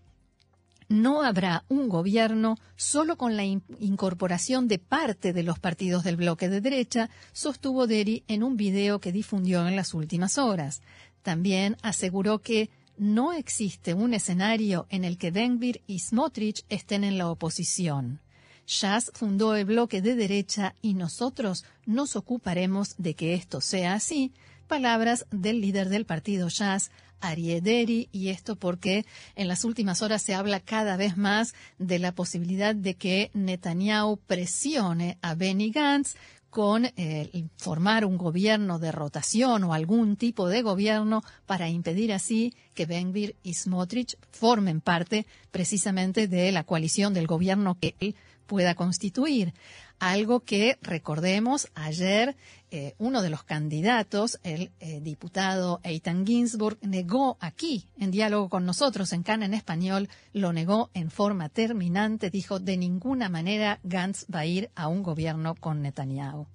No 0.89 1.23
habrá 1.23 1.65
un 1.69 1.89
gobierno 1.89 2.57
solo 2.77 3.19
con 3.19 3.37
la 3.37 3.45
incorporación 3.45 4.69
de 4.69 4.79
parte 4.79 5.35
de 5.35 5.43
los 5.43 5.59
partidos 5.59 6.03
del 6.03 6.17
bloque 6.17 6.49
de 6.49 6.63
derecha, 6.63 7.11
sostuvo 7.33 7.87
Deri 7.87 8.25
en 8.27 8.43
un 8.43 8.57
video 8.57 8.99
que 8.99 9.13
difundió 9.13 9.69
en 9.69 9.77
las 9.77 9.93
últimas 9.93 10.39
horas. 10.39 10.81
También 11.23 11.77
aseguró 11.83 12.39
que 12.39 12.71
no 12.97 13.35
existe 13.35 13.93
un 13.93 14.15
escenario 14.15 14.87
en 14.89 15.05
el 15.05 15.19
que 15.19 15.31
Denvir 15.31 15.83
y 15.87 15.99
Smotrich 15.99 16.65
estén 16.71 17.05
en 17.05 17.19
la 17.19 17.29
oposición. 17.29 18.21
Shas 18.67 19.11
fundó 19.15 19.57
el 19.57 19.65
bloque 19.65 20.03
de 20.03 20.15
derecha 20.15 20.75
y 20.83 20.95
nosotros 20.95 21.65
nos 21.87 22.17
ocuparemos 22.17 22.95
de 22.99 23.15
que 23.15 23.35
esto 23.35 23.61
sea 23.61 23.95
así. 23.95 24.33
Palabras 24.69 25.27
del 25.31 25.63
líder 25.63 25.89
del 25.89 26.05
partido 26.05 26.51
Shas, 26.51 26.91
Ariederi, 27.21 28.11
y 28.13 28.29
esto 28.29 28.55
porque 28.55 29.07
en 29.35 29.49
las 29.49 29.65
últimas 29.65 30.03
horas 30.03 30.23
se 30.23 30.35
habla 30.35 30.61
cada 30.61 30.99
vez 30.99 31.17
más 31.17 31.55
de 31.79 31.99
la 31.99 32.13
posibilidad 32.13 32.75
de 32.75 32.95
que 32.95 33.31
Netanyahu 33.33 34.19
presione 34.27 35.17
a 35.23 35.35
Benny 35.35 35.71
Gantz 35.71 36.17
con 36.51 36.85
eh, 36.85 37.47
formar 37.57 38.05
un 38.05 38.19
gobierno 38.19 38.79
de 38.79 38.93
rotación 38.93 39.65
o 39.65 39.73
algún 39.73 40.17
tipo 40.17 40.49
de 40.49 40.61
gobierno 40.61 41.23
para 41.47 41.71
impedir 41.71 42.13
así 42.13 42.55
que 42.75 42.85
Benvir 42.85 43.37
y 43.43 43.55
Smotrich 43.55 44.17
formen 44.31 44.83
parte 44.83 45.27
precisamente 45.51 46.29
de 46.29 46.53
la 46.53 46.65
coalición 46.65 47.15
del 47.15 47.27
gobierno 47.27 47.79
que 47.81 47.95
él 48.01 48.15
pueda 48.47 48.75
constituir. 48.75 49.55
Algo 50.01 50.41
que, 50.41 50.79
recordemos, 50.81 51.69
ayer 51.75 52.37
eh, 52.71 52.95
uno 52.99 53.23
de 53.23 53.31
los 53.31 53.45
candidatos, 53.45 54.39
el 54.43 54.71
eh, 54.81 55.01
diputado 55.01 55.81
Eitan 55.83 56.27
Ginsburg, 56.27 56.79
negó 56.83 57.37
aquí, 57.41 57.87
en 57.99 58.11
diálogo 58.11 58.49
con 58.49 58.67
nosotros 58.67 59.13
en 59.13 59.23
Cana 59.23 59.47
en 59.47 59.55
español, 59.55 60.09
lo 60.33 60.53
negó 60.53 60.91
en 60.95 61.11
forma 61.11 61.49
terminante, 61.49 62.31
dijo, 62.31 62.59
de 62.59 62.77
ninguna 62.77 63.29
manera 63.29 63.81
Gantz 63.83 64.27
va 64.33 64.41
a 64.41 64.47
ir 64.47 64.71
a 64.75 64.89
un 64.89 65.03
gobierno 65.03 65.55
con 65.55 65.83
Netanyahu. 65.83 66.47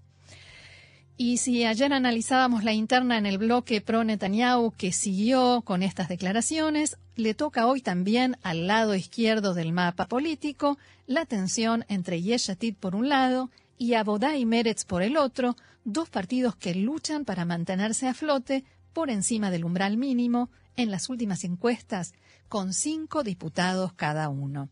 Y 1.16 1.38
si 1.38 1.64
ayer 1.64 1.94
analizábamos 1.94 2.64
la 2.64 2.74
interna 2.74 3.18
en 3.18 3.26
el 3.26 3.38
bloque 3.38 3.82
pro-Netanyahu 3.82 4.72
que 4.72 4.92
siguió 4.92 5.62
con 5.62 5.84
estas 5.84 6.10
declaraciones, 6.10 6.98
le 7.16 7.36
toca 7.36 7.68
hoy 7.68 7.82
también 7.82 8.38
al 8.42 8.66
lado 8.66 8.96
izquierdo 8.96 9.54
del 9.54 9.74
mapa 9.74 10.08
político 10.08 10.78
la 11.06 11.26
tensión 11.26 11.86
entre 11.88 12.22
Yeshatit 12.22 12.78
por 12.78 12.96
un 12.96 13.10
lado 13.10 13.52
y 13.78 13.94
Abodá 13.94 14.38
y 14.38 14.46
Meretz 14.46 14.86
por 14.86 15.02
el 15.04 15.18
otro, 15.18 15.56
dos 15.84 16.10
partidos 16.10 16.56
que 16.56 16.76
luchan 16.76 17.26
para 17.26 17.46
mantenerse 17.46 18.08
a 18.08 18.14
flote 18.14 18.64
por 18.94 19.10
encima 19.10 19.52
del 19.52 19.66
umbral 19.66 19.98
mínimo 19.98 20.50
en 20.76 20.92
las 20.92 21.10
últimas 21.10 21.44
encuestas, 21.44 22.14
con 22.48 22.74
cinco 22.74 23.24
diputados 23.24 23.94
cada 23.94 24.30
uno. 24.30 24.70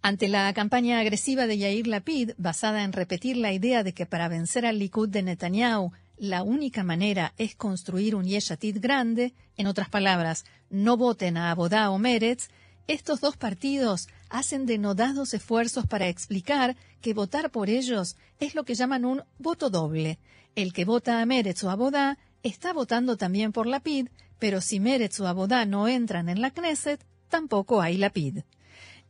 Ante 0.00 0.28
la 0.28 0.52
campaña 0.52 0.98
agresiva 0.98 1.46
de 1.46 1.58
Yair 1.58 1.86
Lapid, 1.86 2.32
basada 2.36 2.82
en 2.82 2.92
repetir 2.92 3.36
la 3.36 3.52
idea 3.52 3.84
de 3.84 3.94
que 3.94 4.04
para 4.04 4.28
vencer 4.28 4.66
al 4.66 4.78
Likud 4.78 5.08
de 5.08 5.22
Netanyahu 5.22 5.92
la 6.16 6.42
única 6.42 6.84
manera 6.84 7.34
es 7.36 7.54
construir 7.54 8.14
un 8.14 8.24
Yeshatid 8.24 8.78
grande, 8.80 9.34
en 9.56 9.66
otras 9.66 9.88
palabras, 9.88 10.44
no 10.70 10.96
voten 10.96 11.36
a 11.36 11.50
Abodá 11.50 11.90
o 11.90 11.98
Meretz, 11.98 12.48
estos 12.88 13.20
dos 13.20 13.36
partidos 13.36 14.08
hacen 14.28 14.66
denodados 14.66 15.34
esfuerzos 15.34 15.86
para 15.86 16.08
explicar 16.08 16.76
que 17.00 17.14
votar 17.14 17.50
por 17.50 17.70
ellos 17.70 18.16
es 18.40 18.54
lo 18.54 18.64
que 18.64 18.74
llaman 18.74 19.04
un 19.04 19.22
voto 19.38 19.70
doble. 19.70 20.18
El 20.54 20.72
que 20.72 20.84
vota 20.84 21.20
a 21.20 21.26
Meretz 21.26 21.62
o 21.64 21.70
Abodá 21.70 22.18
está 22.42 22.72
votando 22.72 23.16
también 23.16 23.52
por 23.52 23.66
Lapid, 23.66 24.08
pero 24.38 24.60
si 24.60 24.80
Meretz 24.80 25.20
o 25.20 25.26
Abodá 25.26 25.64
no 25.64 25.88
entran 25.88 26.28
en 26.28 26.40
la 26.40 26.50
Knesset, 26.50 27.04
tampoco 27.28 27.80
hay 27.80 27.96
Lapid. 27.96 28.40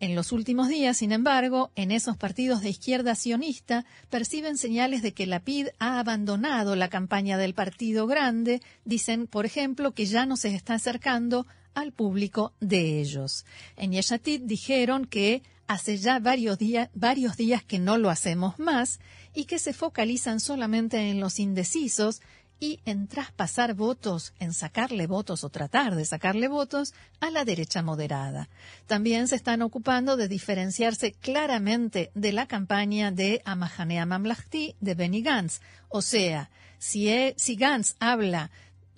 En 0.02 0.16
los 0.16 0.32
últimos 0.32 0.68
días, 0.68 0.96
sin 0.96 1.12
embargo, 1.12 1.70
en 1.76 1.92
esos 1.92 2.16
partidos 2.16 2.61
de 2.61 2.70
izquierda 2.70 3.14
sionista 3.14 3.85
perciben 4.11 4.58
señales 4.58 5.00
de 5.00 5.14
que 5.14 5.26
la 5.26 5.38
PID 5.38 5.68
ha 5.78 6.00
abandonado 6.00 6.74
la 6.74 6.88
campaña 6.88 7.38
del 7.38 7.54
Partido 7.54 8.08
Grande. 8.08 8.61
Dicen, 8.85 9.28
por 9.28 9.46
ejemplo, 9.46 9.92
que 9.92 10.06
ya 10.06 10.26
no 10.26 10.37
se 10.37 10.54
está 10.56 10.74
acercando 10.74 11.46
al 11.74 11.92
público 11.92 12.52
de 12.61 13.00
ellos. 13.00 13.44
En 13.76 13.92
Yeshatit 13.92 14.42
dijeron 14.42 15.06
que 15.06 15.42
hace 15.66 15.96
ya 15.96 16.18
varios, 16.18 16.58
varios 16.94 17.37
días 17.37 17.64
que 17.64 17.78
no 17.78 17.98
lo 17.98 18.11
hacemos 18.11 18.58
más 18.58 19.00
y 19.35 19.44
que 19.46 19.58
se 19.58 19.72
focalizan 19.72 20.40
solamente 20.40 21.11
en 21.11 21.20
los 21.20 21.38
indecisos 21.38 22.20
y 22.62 22.78
en 22.85 23.08
traspasar 23.08 23.74
votos, 23.74 24.35
en 24.38 24.52
sacarle 24.52 25.08
votos 25.08 25.42
o 25.42 25.48
tratar 25.48 25.96
de 25.96 26.04
sacarle 26.04 26.46
votos 26.46 26.94
a 27.18 27.28
la 27.30 27.44
derecha 27.44 27.82
moderada. 27.82 28.48
También 28.87 29.26
se 29.26 29.35
están 29.35 29.62
ocupando 29.62 30.16
de 30.16 30.28
diferenciarse 30.28 31.11
claramente 31.11 32.12
de 32.14 32.32
la 32.32 32.46
campaña 32.46 33.11
de 33.11 33.42
Amahanea 33.44 34.06
Mamlahti 34.06 34.76
de 34.78 34.94
Benny 34.94 35.22
Gantz. 35.22 35.61
O 35.88 36.02
sea, 36.02 36.50
si, 36.78 37.08
e, 37.08 37.35
si 37.37 37.56
Gantz 37.56 37.96
habla 37.98 38.52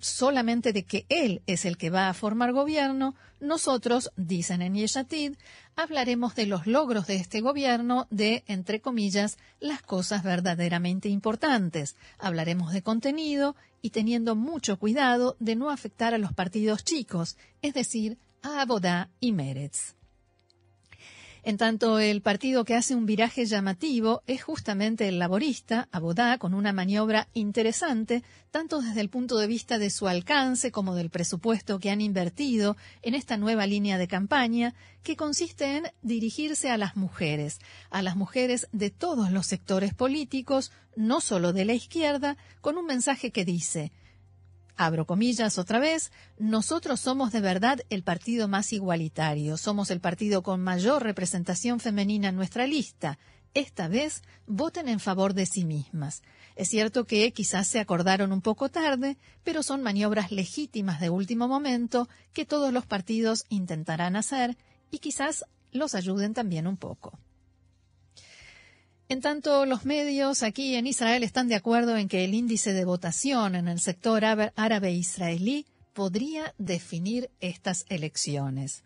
solamente 0.05 0.73
de 0.73 0.83
que 0.83 1.05
él 1.09 1.41
es 1.47 1.65
el 1.65 1.77
que 1.77 1.89
va 1.89 2.09
a 2.09 2.13
formar 2.13 2.53
gobierno, 2.53 3.15
nosotros, 3.39 4.11
dicen 4.15 4.61
en 4.61 4.75
Yeshatid, 4.75 5.35
hablaremos 5.75 6.35
de 6.35 6.45
los 6.45 6.67
logros 6.67 7.07
de 7.07 7.15
este 7.15 7.41
gobierno, 7.41 8.07
de, 8.09 8.43
entre 8.47 8.81
comillas, 8.81 9.37
las 9.59 9.81
cosas 9.81 10.23
verdaderamente 10.23 11.09
importantes. 11.09 11.95
Hablaremos 12.17 12.71
de 12.71 12.81
contenido 12.81 13.55
y 13.81 13.89
teniendo 13.89 14.35
mucho 14.35 14.77
cuidado 14.77 15.35
de 15.39 15.55
no 15.55 15.69
afectar 15.69 16.13
a 16.13 16.17
los 16.17 16.33
partidos 16.33 16.83
chicos, 16.83 17.37
es 17.61 17.73
decir, 17.73 18.17
a 18.41 18.61
Abodá 18.61 19.09
y 19.19 19.31
Meretz. 19.31 19.95
En 21.47 21.57
tanto, 21.57 21.99
el 21.99 22.23
partido 22.23 22.65
que 22.65 22.73
hace 22.73 22.95
un 22.95 23.05
viraje 23.05 23.45
llamativo 23.45 24.23
es 24.25 24.41
justamente 24.41 25.07
el 25.07 25.19
laborista, 25.19 25.87
Abodá, 25.91 26.39
con 26.39 26.55
una 26.55 26.73
maniobra 26.73 27.27
interesante, 27.35 28.23
tanto 28.49 28.81
desde 28.81 29.01
el 29.01 29.09
punto 29.09 29.37
de 29.37 29.45
vista 29.45 29.77
de 29.77 29.91
su 29.91 30.07
alcance 30.07 30.71
como 30.71 30.95
del 30.95 31.11
presupuesto 31.11 31.77
que 31.77 31.91
han 31.91 32.01
invertido 32.01 32.77
en 33.03 33.13
esta 33.13 33.37
nueva 33.37 33.67
línea 33.67 33.99
de 33.99 34.07
campaña, 34.07 34.73
que 35.03 35.15
consiste 35.15 35.77
en 35.77 35.83
dirigirse 36.01 36.71
a 36.71 36.79
las 36.79 36.95
mujeres, 36.95 37.59
a 37.91 38.01
las 38.01 38.15
mujeres 38.15 38.67
de 38.71 38.89
todos 38.89 39.31
los 39.31 39.45
sectores 39.45 39.93
políticos, 39.93 40.71
no 40.95 41.21
solo 41.21 41.53
de 41.53 41.65
la 41.65 41.73
izquierda, 41.73 42.37
con 42.59 42.75
un 42.75 42.87
mensaje 42.87 43.29
que 43.29 43.45
dice 43.45 43.91
abro 44.77 45.05
comillas 45.05 45.57
otra 45.57 45.79
vez, 45.79 46.11
nosotros 46.37 46.99
somos 46.99 47.31
de 47.31 47.41
verdad 47.41 47.79
el 47.89 48.03
partido 48.03 48.47
más 48.47 48.73
igualitario, 48.73 49.57
somos 49.57 49.91
el 49.91 49.99
partido 49.99 50.43
con 50.43 50.61
mayor 50.61 51.03
representación 51.03 51.79
femenina 51.79 52.29
en 52.29 52.35
nuestra 52.35 52.67
lista. 52.67 53.17
Esta 53.53 53.87
vez 53.87 54.21
voten 54.47 54.89
en 54.89 54.99
favor 54.99 55.33
de 55.33 55.45
sí 55.45 55.63
mismas. 55.63 56.23
Es 56.55 56.69
cierto 56.69 57.05
que 57.05 57.31
quizás 57.31 57.67
se 57.67 57.79
acordaron 57.79 58.31
un 58.31 58.41
poco 58.41 58.69
tarde, 58.69 59.17
pero 59.43 59.63
son 59.63 59.81
maniobras 59.81 60.31
legítimas 60.31 60.99
de 60.99 61.09
último 61.09 61.47
momento 61.47 62.09
que 62.33 62.45
todos 62.45 62.73
los 62.73 62.85
partidos 62.85 63.45
intentarán 63.49 64.15
hacer 64.15 64.57
y 64.91 64.99
quizás 64.99 65.45
los 65.71 65.95
ayuden 65.95 66.33
también 66.33 66.67
un 66.67 66.77
poco. 66.77 67.19
En 69.07 69.21
tanto, 69.21 69.67
los 69.67 69.85
medios 69.85 70.41
aquí 70.41 70.73
en 70.75 70.87
Israel 70.87 71.23
están 71.23 71.47
de 71.47 71.55
acuerdo 71.55 71.95
en 71.95 72.07
que 72.07 72.25
el 72.25 72.33
índice 72.33 72.73
de 72.73 72.85
votación 72.85 73.53
en 73.53 73.67
el 73.67 73.79
sector 73.79 74.25
árabe 74.25 74.91
israelí 74.93 75.67
podría 75.93 76.55
definir 76.57 77.29
estas 77.39 77.85
elecciones. 77.89 78.83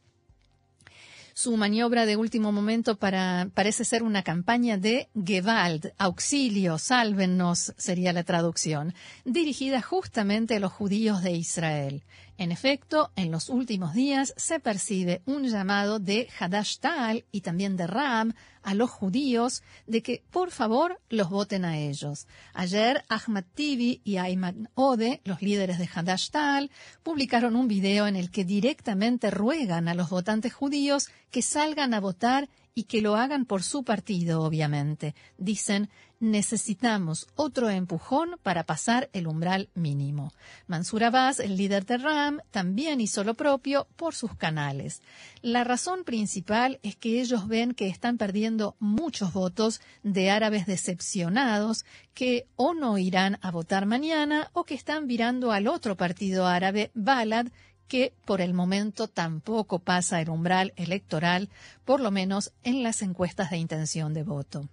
Su 1.34 1.56
maniobra 1.56 2.06
de 2.06 2.18
último 2.18 2.52
momento 2.52 2.98
parece 2.98 3.86
ser 3.86 4.04
una 4.04 4.24
campaña 4.24 4.78
de 4.78 5.08
Gewalt, 5.16 5.86
auxilio, 5.98 6.78
sálvennos, 6.78 7.74
sería 7.78 8.12
la 8.12 8.26
traducción, 8.26 8.94
dirigida 9.24 9.82
justamente 9.82 10.58
a 10.58 10.60
los 10.60 10.74
judíos 10.74 11.24
de 11.24 11.32
Israel. 11.32 12.04
En 12.40 12.54
efecto, 12.54 13.12
en 13.18 13.32
los 13.32 13.50
últimos 13.50 13.94
días 13.94 14.34
se 14.38 14.62
percibe 14.62 15.22
un 15.26 15.44
llamado 15.50 16.00
de 16.00 16.30
Hadash 16.40 16.78
Tal 16.78 17.26
y 17.34 17.42
también 17.42 17.76
de 17.76 17.86
Ram 17.86 18.34
a 18.64 18.74
los 18.76 18.90
judíos 18.90 19.62
de 19.88 20.02
que 20.02 20.24
por 20.32 20.52
favor 20.52 21.02
los 21.10 21.30
voten 21.30 21.66
a 21.66 21.78
ellos. 21.78 22.28
Ayer 22.54 23.04
Ahmad 23.10 23.44
Tibi 23.54 24.00
y 24.06 24.20
Ayman 24.20 24.70
Ode, 24.74 25.20
los 25.26 25.42
líderes 25.42 25.80
de 25.80 25.90
Hadash 25.94 26.30
Tal, 26.30 26.72
publicaron 27.04 27.58
un 27.58 27.68
video 27.68 28.08
en 28.08 28.16
el 28.16 28.32
que 28.32 28.46
directamente 28.46 29.32
ruegan 29.32 29.90
a 29.90 29.94
los 29.94 30.10
votantes 30.10 30.54
judíos 30.54 31.10
que 31.32 31.42
salgan 31.42 31.94
a 31.94 32.00
votar 32.00 32.48
y 32.74 32.84
que 32.84 33.02
lo 33.02 33.18
hagan 33.18 33.44
por 33.44 33.64
su 33.64 33.84
partido, 33.84 34.44
obviamente. 34.44 35.14
Dicen, 35.38 35.90
necesitamos 36.20 37.28
otro 37.36 37.70
empujón 37.70 38.38
para 38.44 38.64
pasar 38.64 39.10
el 39.14 39.28
umbral 39.28 39.70
mínimo. 39.74 40.34
Mansur 40.68 41.06
Abbas, 41.06 41.40
el 41.40 41.56
líder 41.56 41.86
de 41.86 41.98
RAM, 41.98 42.40
también 42.52 43.02
hizo 43.02 43.24
lo 43.24 43.34
propio 43.34 43.88
por 43.96 44.16
sus 44.16 44.36
canales. 44.36 45.02
La 45.42 45.64
razón 45.64 46.04
principal 46.04 46.80
es 46.84 46.96
que 46.96 47.22
ellos 47.22 47.48
ven 47.48 47.74
que 47.74 47.88
están 47.88 48.18
perdiendo 48.18 48.76
muchos 48.80 49.34
votos 49.34 49.82
de 50.04 50.30
árabes 50.30 50.66
decepcionados 50.66 51.86
que 52.14 52.48
o 52.56 52.74
no 52.74 52.98
irán 52.98 53.38
a 53.42 53.52
votar 53.52 53.86
mañana 53.86 54.50
o 54.54 54.66
que 54.66 54.76
están 54.76 55.08
virando 55.08 55.52
al 55.52 55.68
otro 55.68 55.96
partido 55.96 56.48
árabe, 56.48 56.92
Balad, 56.94 57.48
que 57.88 58.14
por 58.26 58.42
el 58.42 58.54
momento 58.54 59.08
tampoco 59.08 59.80
pasa 59.80 60.22
el 60.22 60.30
umbral 60.30 60.74
electoral, 60.76 61.50
por 61.86 62.00
lo 62.00 62.12
menos 62.12 62.52
en 62.64 62.84
las 62.84 63.02
encuestas 63.02 63.50
de 63.50 63.58
intención 63.58 64.14
de 64.14 64.24
voto. 64.24 64.70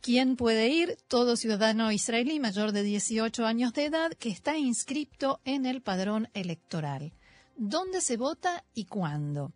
¿Quién 0.00 0.36
puede 0.36 0.68
ir? 0.68 0.96
Todo 1.08 1.36
ciudadano 1.36 1.90
israelí 1.90 2.38
mayor 2.38 2.70
de 2.70 2.84
18 2.84 3.44
años 3.44 3.72
de 3.72 3.86
edad 3.86 4.12
que 4.12 4.28
está 4.28 4.56
inscrito 4.56 5.40
en 5.44 5.66
el 5.66 5.82
padrón 5.82 6.28
electoral. 6.34 7.12
¿Dónde 7.56 8.00
se 8.00 8.16
vota 8.16 8.64
y 8.74 8.84
cuándo? 8.84 9.52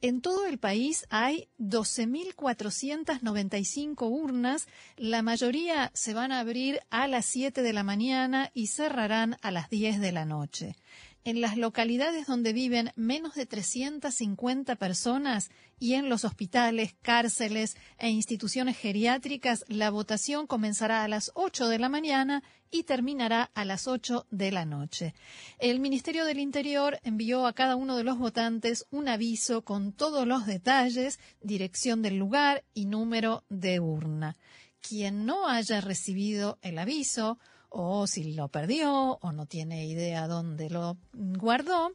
En 0.00 0.20
todo 0.20 0.46
el 0.46 0.58
país 0.58 1.06
hay 1.10 1.48
12.495 1.58 4.08
urnas. 4.08 4.68
La 4.96 5.22
mayoría 5.22 5.90
se 5.92 6.14
van 6.14 6.30
a 6.30 6.38
abrir 6.38 6.78
a 6.90 7.08
las 7.08 7.26
7 7.26 7.62
de 7.62 7.72
la 7.72 7.82
mañana 7.82 8.52
y 8.54 8.68
cerrarán 8.68 9.38
a 9.42 9.50
las 9.50 9.68
10 9.70 10.00
de 10.00 10.12
la 10.12 10.24
noche. 10.24 10.76
En 11.24 11.40
las 11.40 11.56
localidades 11.56 12.28
donde 12.28 12.52
viven 12.52 12.92
menos 12.94 13.34
de 13.34 13.44
350 13.44 14.76
personas 14.76 15.50
y 15.80 15.94
en 15.94 16.08
los 16.08 16.24
hospitales, 16.24 16.94
cárceles 17.02 17.76
e 17.98 18.08
instituciones 18.08 18.78
geriátricas, 18.78 19.64
la 19.66 19.90
votación 19.90 20.46
comenzará 20.46 21.02
a 21.02 21.08
las 21.08 21.32
8 21.34 21.66
de 21.66 21.80
la 21.80 21.88
mañana 21.88 22.44
y 22.70 22.84
terminará 22.84 23.50
a 23.54 23.64
las 23.64 23.86
8 23.86 24.26
de 24.30 24.52
la 24.52 24.64
noche. 24.64 25.14
El 25.58 25.80
Ministerio 25.80 26.24
del 26.24 26.38
Interior 26.38 26.98
envió 27.02 27.46
a 27.46 27.52
cada 27.52 27.76
uno 27.76 27.96
de 27.96 28.04
los 28.04 28.18
votantes 28.18 28.86
un 28.90 29.08
aviso 29.08 29.62
con 29.62 29.92
todos 29.92 30.26
los 30.26 30.46
detalles, 30.46 31.18
dirección 31.40 32.02
del 32.02 32.16
lugar 32.16 32.64
y 32.74 32.86
número 32.86 33.44
de 33.48 33.80
urna. 33.80 34.36
Quien 34.80 35.26
no 35.26 35.48
haya 35.48 35.80
recibido 35.80 36.58
el 36.62 36.78
aviso, 36.78 37.38
o 37.70 38.06
si 38.06 38.32
lo 38.32 38.48
perdió 38.48 39.18
o 39.20 39.32
no 39.32 39.46
tiene 39.46 39.86
idea 39.86 40.26
dónde 40.26 40.70
lo 40.70 40.96
guardó, 41.12 41.92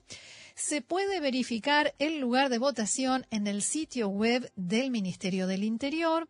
se 0.56 0.82
puede 0.82 1.20
verificar 1.20 1.96
el 1.98 2.20
lugar 2.20 2.50
de 2.50 2.60
votación 2.60 3.26
en 3.32 3.48
el 3.48 3.62
sitio 3.62 4.08
web 4.08 4.52
del 4.56 4.92
Ministerio 4.92 5.48
del 5.48 5.64
Interior, 5.64 6.28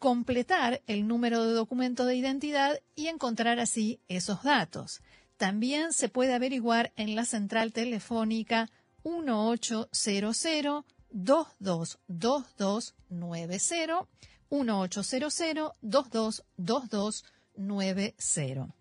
completar 0.00 0.82
el 0.88 1.06
número 1.06 1.44
de 1.44 1.52
documento 1.52 2.04
de 2.06 2.16
identidad 2.16 2.80
y 2.96 3.06
encontrar 3.06 3.60
así 3.60 4.00
esos 4.08 4.42
datos. 4.42 5.02
También 5.36 5.92
se 5.92 6.08
puede 6.08 6.34
averiguar 6.34 6.92
en 6.96 7.14
la 7.14 7.26
central 7.26 7.72
telefónica 7.72 8.68
1800 9.04 10.84
222290 11.10 14.08
1800 14.50 15.72
222290. 15.82 18.74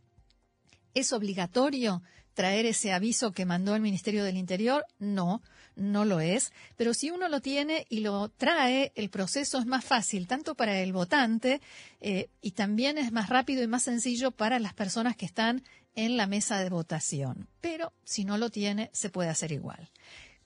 ¿Es 0.94 1.14
obligatorio 1.14 2.04
traer 2.34 2.66
ese 2.66 2.92
aviso 2.94 3.34
que 3.34 3.46
mandó 3.46 3.76
el 3.76 3.82
Ministerio 3.82 4.24
del 4.24 4.38
Interior? 4.38 4.86
No, 5.00 5.42
no 5.80 6.06
lo 6.06 6.20
es. 6.20 6.52
Pero 6.78 6.94
si 6.94 7.10
uno 7.10 7.28
lo 7.30 7.42
tiene 7.42 7.86
y 7.90 8.02
lo 8.02 8.30
trae, 8.30 8.92
el 8.96 9.10
proceso 9.10 9.58
es 9.58 9.66
más 9.66 9.84
fácil, 9.84 10.28
tanto 10.28 10.56
para 10.56 10.80
el 10.80 10.94
votante 10.94 11.62
eh, 12.02 12.30
y 12.42 12.52
también 12.52 12.98
es 12.98 13.12
más 13.12 13.30
rápido 13.30 13.64
y 13.64 13.68
más 13.68 13.84
sencillo 13.84 14.32
para 14.32 14.60
las 14.60 14.74
personas 14.74 15.16
que 15.16 15.26
están 15.26 15.64
en 15.96 16.18
la 16.18 16.28
mesa 16.28 16.60
de 16.60 16.70
votación. 16.70 17.48
Pero 17.62 17.94
si 18.04 18.24
no 18.26 18.38
lo 18.38 18.50
tiene, 18.50 18.90
se 18.94 19.10
puede 19.10 19.30
hacer 19.30 19.52
igual. 19.52 19.90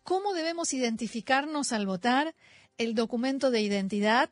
¿Cómo 0.04 0.34
debemos 0.34 0.74
identificarnos 0.74 1.72
al 1.72 1.86
votar? 1.86 2.36
El 2.78 2.96
documento 2.96 3.52
de 3.52 3.62
identidad, 3.62 4.30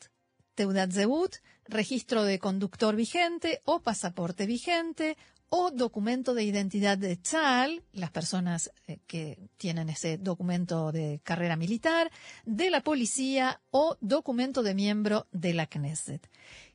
Teudat 0.55 0.91
Zebut, 0.91 1.35
registro 1.65 2.23
de 2.23 2.39
conductor 2.39 2.95
vigente 2.95 3.61
o 3.65 3.81
pasaporte 3.81 4.45
vigente 4.45 5.17
o 5.53 5.69
documento 5.69 6.33
de 6.33 6.45
identidad 6.45 6.97
de 6.97 7.21
CHAL, 7.21 7.83
las 7.91 8.09
personas 8.09 8.71
eh, 8.87 8.99
que 9.05 9.37
tienen 9.57 9.89
ese 9.89 10.17
documento 10.17 10.93
de 10.93 11.19
carrera 11.25 11.57
militar, 11.57 12.09
de 12.45 12.69
la 12.69 12.81
policía 12.81 13.59
o 13.69 13.97
documento 13.99 14.63
de 14.63 14.73
miembro 14.73 15.27
de 15.33 15.53
la 15.53 15.67
Knesset. 15.67 16.25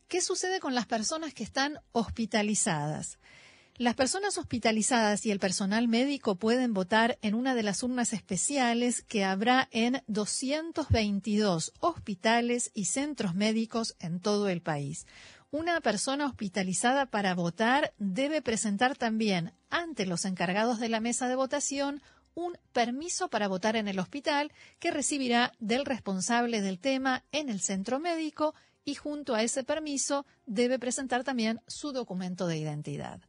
¿Qué 0.09 0.21
sucede 0.21 0.61
con 0.61 0.75
las 0.75 0.85
personas 0.85 1.33
que 1.33 1.43
están 1.43 1.81
hospitalizadas? 1.93 3.19
Las 3.79 3.95
personas 3.95 4.37
hospitalizadas 4.37 5.25
y 5.25 5.31
el 5.31 5.39
personal 5.39 5.89
médico 5.89 6.37
pueden 6.37 6.75
votar 6.75 7.19
en 7.23 7.35
una 7.35 7.55
de 7.55 7.63
las 7.63 7.83
urnas 7.83 8.13
especiales 8.13 9.03
que 9.03 9.25
habrá 9.25 9.69
en 9.71 10.03
222 10.07 11.73
hospitales 11.81 12.71
y 12.75 12.87
centros 12.87 13.35
médicos 13.35 13.97
en 14.01 14.21
todo 14.21 14.49
el 14.49 14.61
país 14.61 15.07
una 15.51 15.81
persona 15.81 16.27
hospitalizada 16.27 17.07
para 17.07 17.35
votar 17.35 17.93
debe 17.99 18.43
presentar 18.43 18.97
también 18.97 19.53
ante 19.71 20.07
los 20.07 20.25
encargados 20.25 20.81
de 20.81 20.89
la 20.89 21.01
mesa 21.01 21.29
de 21.29 21.37
votación 21.37 22.03
un 22.35 22.59
permiso 22.73 23.29
para 23.29 23.49
votar 23.49 23.77
en 23.77 23.89
el 23.89 23.99
hospital 23.99 24.53
que 24.79 24.91
recibirá 24.91 25.53
del 25.59 25.87
responsable 25.87 26.61
del 26.61 26.79
tema 26.79 27.25
en 27.33 27.49
el 27.49 27.61
centro 27.61 27.99
médico 27.99 28.55
y 28.85 28.95
junto 28.95 29.35
a 29.35 29.43
ese 29.43 29.65
permiso 29.65 30.27
debe 30.45 30.79
presentar 30.79 31.25
también 31.25 31.61
su 31.67 31.93
documento 31.93 32.47
de 32.47 32.59
identidad. 32.59 33.21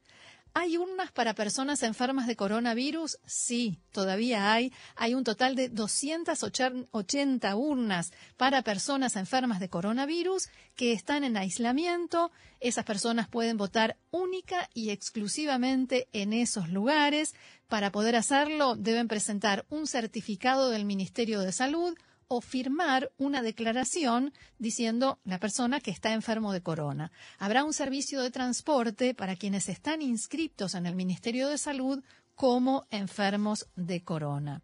¿Hay 0.60 0.76
urnas 0.76 1.12
para 1.12 1.36
personas 1.36 1.84
enfermas 1.84 2.26
de 2.26 2.36
coronavirus? 2.36 3.20
Sí, 3.28 3.78
todavía 3.92 4.52
hay. 4.52 4.74
Hay 4.96 5.14
un 5.14 5.24
total 5.24 5.56
de 5.56 5.70
280 5.70 7.56
urnas 7.56 8.12
para 8.38 8.64
personas 8.64 9.18
enfermas 9.18 9.60
de 9.60 9.70
coronavirus 9.70 10.50
que 10.76 10.94
están 10.94 11.24
en 11.24 11.38
aislamiento. 11.38 12.32
Esas 12.60 12.86
personas 12.86 13.28
pueden 13.28 13.58
votar 13.58 13.98
única 14.10 14.68
y 14.74 14.90
exclusivamente 14.90 16.08
en 16.12 16.34
esos 16.34 16.70
lugares. 16.70 17.36
Para 17.68 17.92
poder 17.92 18.16
hacerlo, 18.16 18.76
deben 18.76 19.08
presentar 19.08 19.64
un 19.70 19.86
certificado 19.86 20.72
del 20.72 20.86
Ministerio 20.86 21.42
de 21.42 21.52
Salud 21.52 21.96
o 22.28 22.42
firmar 22.42 23.12
una 23.18 23.42
declaración 23.42 24.34
diciendo 24.60 25.20
la 25.24 25.40
persona 25.40 25.80
que 25.80 25.92
está 25.92 26.14
enfermo 26.14 26.54
de 26.54 26.62
corona. 26.62 27.12
Habrá 27.40 27.64
un 27.64 27.74
servicio 27.74 28.22
de 28.22 28.32
transporte 28.32 29.14
para 29.14 29.36
quienes 29.36 29.70
están 29.70 30.02
inscritos 30.02 30.76
en 30.76 30.86
el 30.86 30.96
Ministerio 30.96 31.48
de 31.48 31.58
Salud 31.58 32.04
como 32.36 32.86
enfermos 32.92 33.68
de 33.76 34.04
corona. 34.04 34.62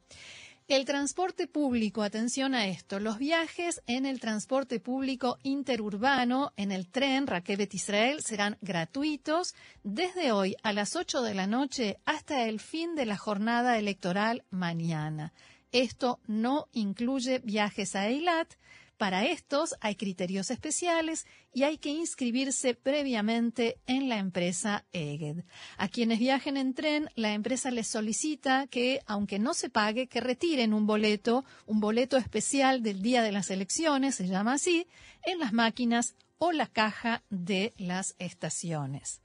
El 0.69 0.86
transporte 0.86 1.45
público, 1.45 2.04
atención 2.04 2.56
a 2.56 2.67
esto, 2.67 3.02
los 3.02 3.17
viajes 3.17 3.82
en 3.86 4.06
el 4.06 4.21
transporte 4.21 4.80
público 4.80 5.38
interurbano, 5.43 6.54
en 6.56 6.71
el 6.71 6.88
tren 6.88 7.28
Raquebet 7.28 7.73
Israel, 7.73 8.21
serán 8.21 8.58
gratuitos 8.62 9.56
desde 9.84 10.32
hoy 10.32 10.56
a 10.63 10.71
las 10.71 10.95
8 10.95 11.21
de 11.21 11.34
la 11.34 11.47
noche 11.47 11.97
hasta 12.06 12.47
el 12.47 12.62
fin 12.62 12.95
de 12.95 13.06
la 13.06 13.17
jornada 13.17 13.78
electoral 13.78 14.45
mañana. 14.52 15.34
Esto 15.74 16.20
no 16.28 16.68
incluye 16.72 17.40
viajes 17.40 17.96
a 17.96 18.08
Eilat. 18.08 18.54
Para 18.98 19.26
estos 19.26 19.74
hay 19.82 19.96
criterios 19.96 20.52
especiales 20.52 21.26
y 21.52 21.64
hay 21.64 21.80
que 21.80 21.90
inscribirse 21.90 22.76
previamente 22.76 23.80
en 23.88 24.08
la 24.08 24.20
empresa 24.20 24.86
EGED. 24.94 25.44
A 25.78 25.88
quienes 25.88 26.20
viajen 26.20 26.58
en 26.58 26.76
tren, 26.76 27.10
la 27.16 27.34
empresa 27.34 27.72
les 27.72 27.88
solicita 27.88 28.68
que, 28.68 29.02
aunque 29.08 29.40
no 29.40 29.56
se 29.56 29.72
pague, 29.72 30.06
que 30.06 30.22
retiren 30.22 30.76
un 30.76 30.86
boleto, 30.86 31.44
un 31.66 31.80
boleto 31.80 32.18
especial 32.18 32.84
del 32.84 33.02
día 33.02 33.24
de 33.24 33.32
las 33.32 33.50
elecciones, 33.50 34.14
se 34.14 34.28
llama 34.28 34.54
así, 34.54 34.86
en 35.26 35.40
las 35.40 35.54
máquinas 35.54 36.14
o 36.38 36.52
la 36.52 36.68
caja 36.68 37.24
de 37.32 37.74
las 37.78 38.16
estaciones. 38.20 39.22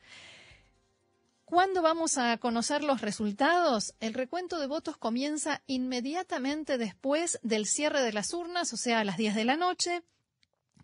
¿Cuándo 1.49 1.81
vamos 1.81 2.19
a 2.19 2.37
conocer 2.37 2.85
los 2.85 3.01
resultados? 3.01 3.95
El 4.01 4.13
recuento 4.13 4.59
de 4.59 4.67
votos 4.67 4.99
comienza 4.99 5.63
inmediatamente 5.67 6.77
después 6.77 7.41
del 7.43 7.65
cierre 7.65 8.03
de 8.03 8.13
las 8.13 8.35
urnas, 8.35 8.75
o 8.75 8.77
sea, 8.77 9.01
a 9.01 9.05
las 9.05 9.17
10 9.17 9.35
de 9.35 9.47
la 9.47 9.57
noche. 9.57 10.03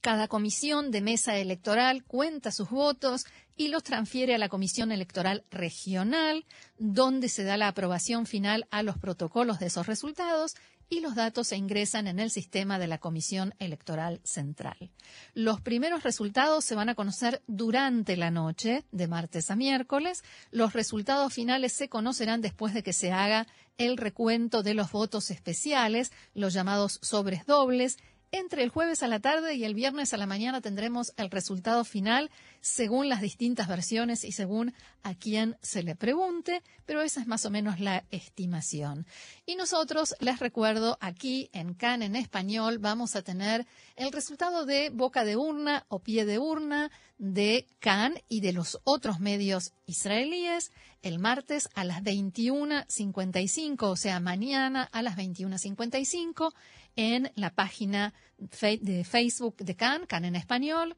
Cada 0.01 0.27
comisión 0.27 0.91
de 0.91 1.03
mesa 1.03 1.37
electoral 1.37 2.03
cuenta 2.05 2.51
sus 2.51 2.71
votos 2.71 3.27
y 3.57 3.69
los 3.69 3.83
transfiere 3.83 4.35
a 4.35 4.39
la 4.39 4.49
Comisión 4.49 4.91
Electoral 4.91 5.45
Regional, 5.51 6.47
donde 6.79 7.29
se 7.29 7.45
da 7.45 7.59
la 7.59 7.69
aprobación 7.69 8.25
final 8.25 8.67
a 8.71 8.83
los 8.83 8.97
protocolos 8.97 9.59
de 9.59 9.67
esos 9.67 9.87
resultados 9.87 10.55
y 10.89 11.01
los 11.01 11.15
datos 11.15 11.49
se 11.49 11.57
ingresan 11.57 12.07
en 12.07 12.19
el 12.19 12.31
sistema 12.31 12.79
de 12.79 12.87
la 12.87 12.99
Comisión 12.99 13.55
Electoral 13.59 14.21
Central. 14.25 14.91
Los 15.35 15.61
primeros 15.61 16.03
resultados 16.03 16.65
se 16.65 16.75
van 16.75 16.89
a 16.89 16.95
conocer 16.95 17.43
durante 17.47 18.17
la 18.17 18.31
noche, 18.31 18.85
de 18.93 19.09
martes 19.09 19.51
a 19.51 19.57
miércoles. 19.57 20.23
Los 20.51 20.73
resultados 20.73 21.33
finales 21.33 21.73
se 21.73 21.89
conocerán 21.89 22.41
después 22.41 22.75
de 22.75 22.83
que 22.83 22.93
se 22.93 23.13
haga 23.13 23.47
el 23.77 23.97
recuento 23.97 24.63
de 24.63 24.75
los 24.75 24.93
votos 24.93 25.31
especiales, 25.31 26.13
los 26.35 26.53
llamados 26.53 26.99
sobres 27.03 27.45
dobles, 27.47 27.99
entre 28.35 28.65
el 28.65 28.69
jueves 28.71 29.05
a 29.05 29.09
la 29.09 29.21
tarde 29.21 29.55
y 29.55 29.65
el 29.65 29.75
viernes 29.75 30.13
a 30.13 30.17
la 30.17 30.27
mañana 30.27 30.61
tendremos 30.61 31.13
el 31.17 31.31
resultado 31.31 31.85
final 31.85 32.33
según 32.61 33.09
las 33.09 33.21
distintas 33.21 33.69
versiones 33.69 34.25
y 34.25 34.33
según 34.33 34.75
a 35.05 35.15
quién 35.15 35.57
se 35.63 35.85
le 35.85 35.95
pregunte, 35.95 36.63
pero 36.85 37.03
esa 37.03 37.21
es 37.21 37.29
más 37.29 37.47
o 37.47 37.51
menos 37.51 37.79
la 37.79 38.05
estimación. 38.11 39.07
Y 39.47 39.55
nosotros, 39.55 40.17
les 40.19 40.41
recuerdo, 40.41 40.99
aquí 41.01 41.49
en 41.53 41.75
CAN 41.75 42.03
en 42.03 42.17
español 42.17 42.79
vamos 42.79 43.15
a 43.15 43.23
tener 43.23 43.67
el 43.95 44.11
resultado 44.11 44.67
de 44.67 44.91
boca 44.91 45.25
de 45.25 45.37
urna 45.37 45.87
o 45.89 46.01
pie 46.01 46.25
de 46.25 46.41
urna 46.41 46.91
de 47.19 47.67
CAN 47.79 48.15
y 48.29 48.41
de 48.41 48.53
los 48.53 48.81
otros 48.85 49.21
medios 49.21 49.73
israelíes 49.87 50.73
el 51.03 51.19
martes 51.19 51.69
a 51.75 51.85
las 51.85 52.03
21.55, 52.03 53.83
o 53.83 53.97
sea, 53.97 54.21
mañana 54.21 54.89
a 54.91 55.03
las 55.03 55.17
21.55 55.17 56.53
en 56.97 57.31
la 57.35 57.51
página 57.51 58.15
de 58.39 59.05
Facebook 59.05 59.57
de 59.59 59.77
CAN, 59.77 60.07
CAN 60.07 60.25
en 60.25 60.37
español. 60.37 60.97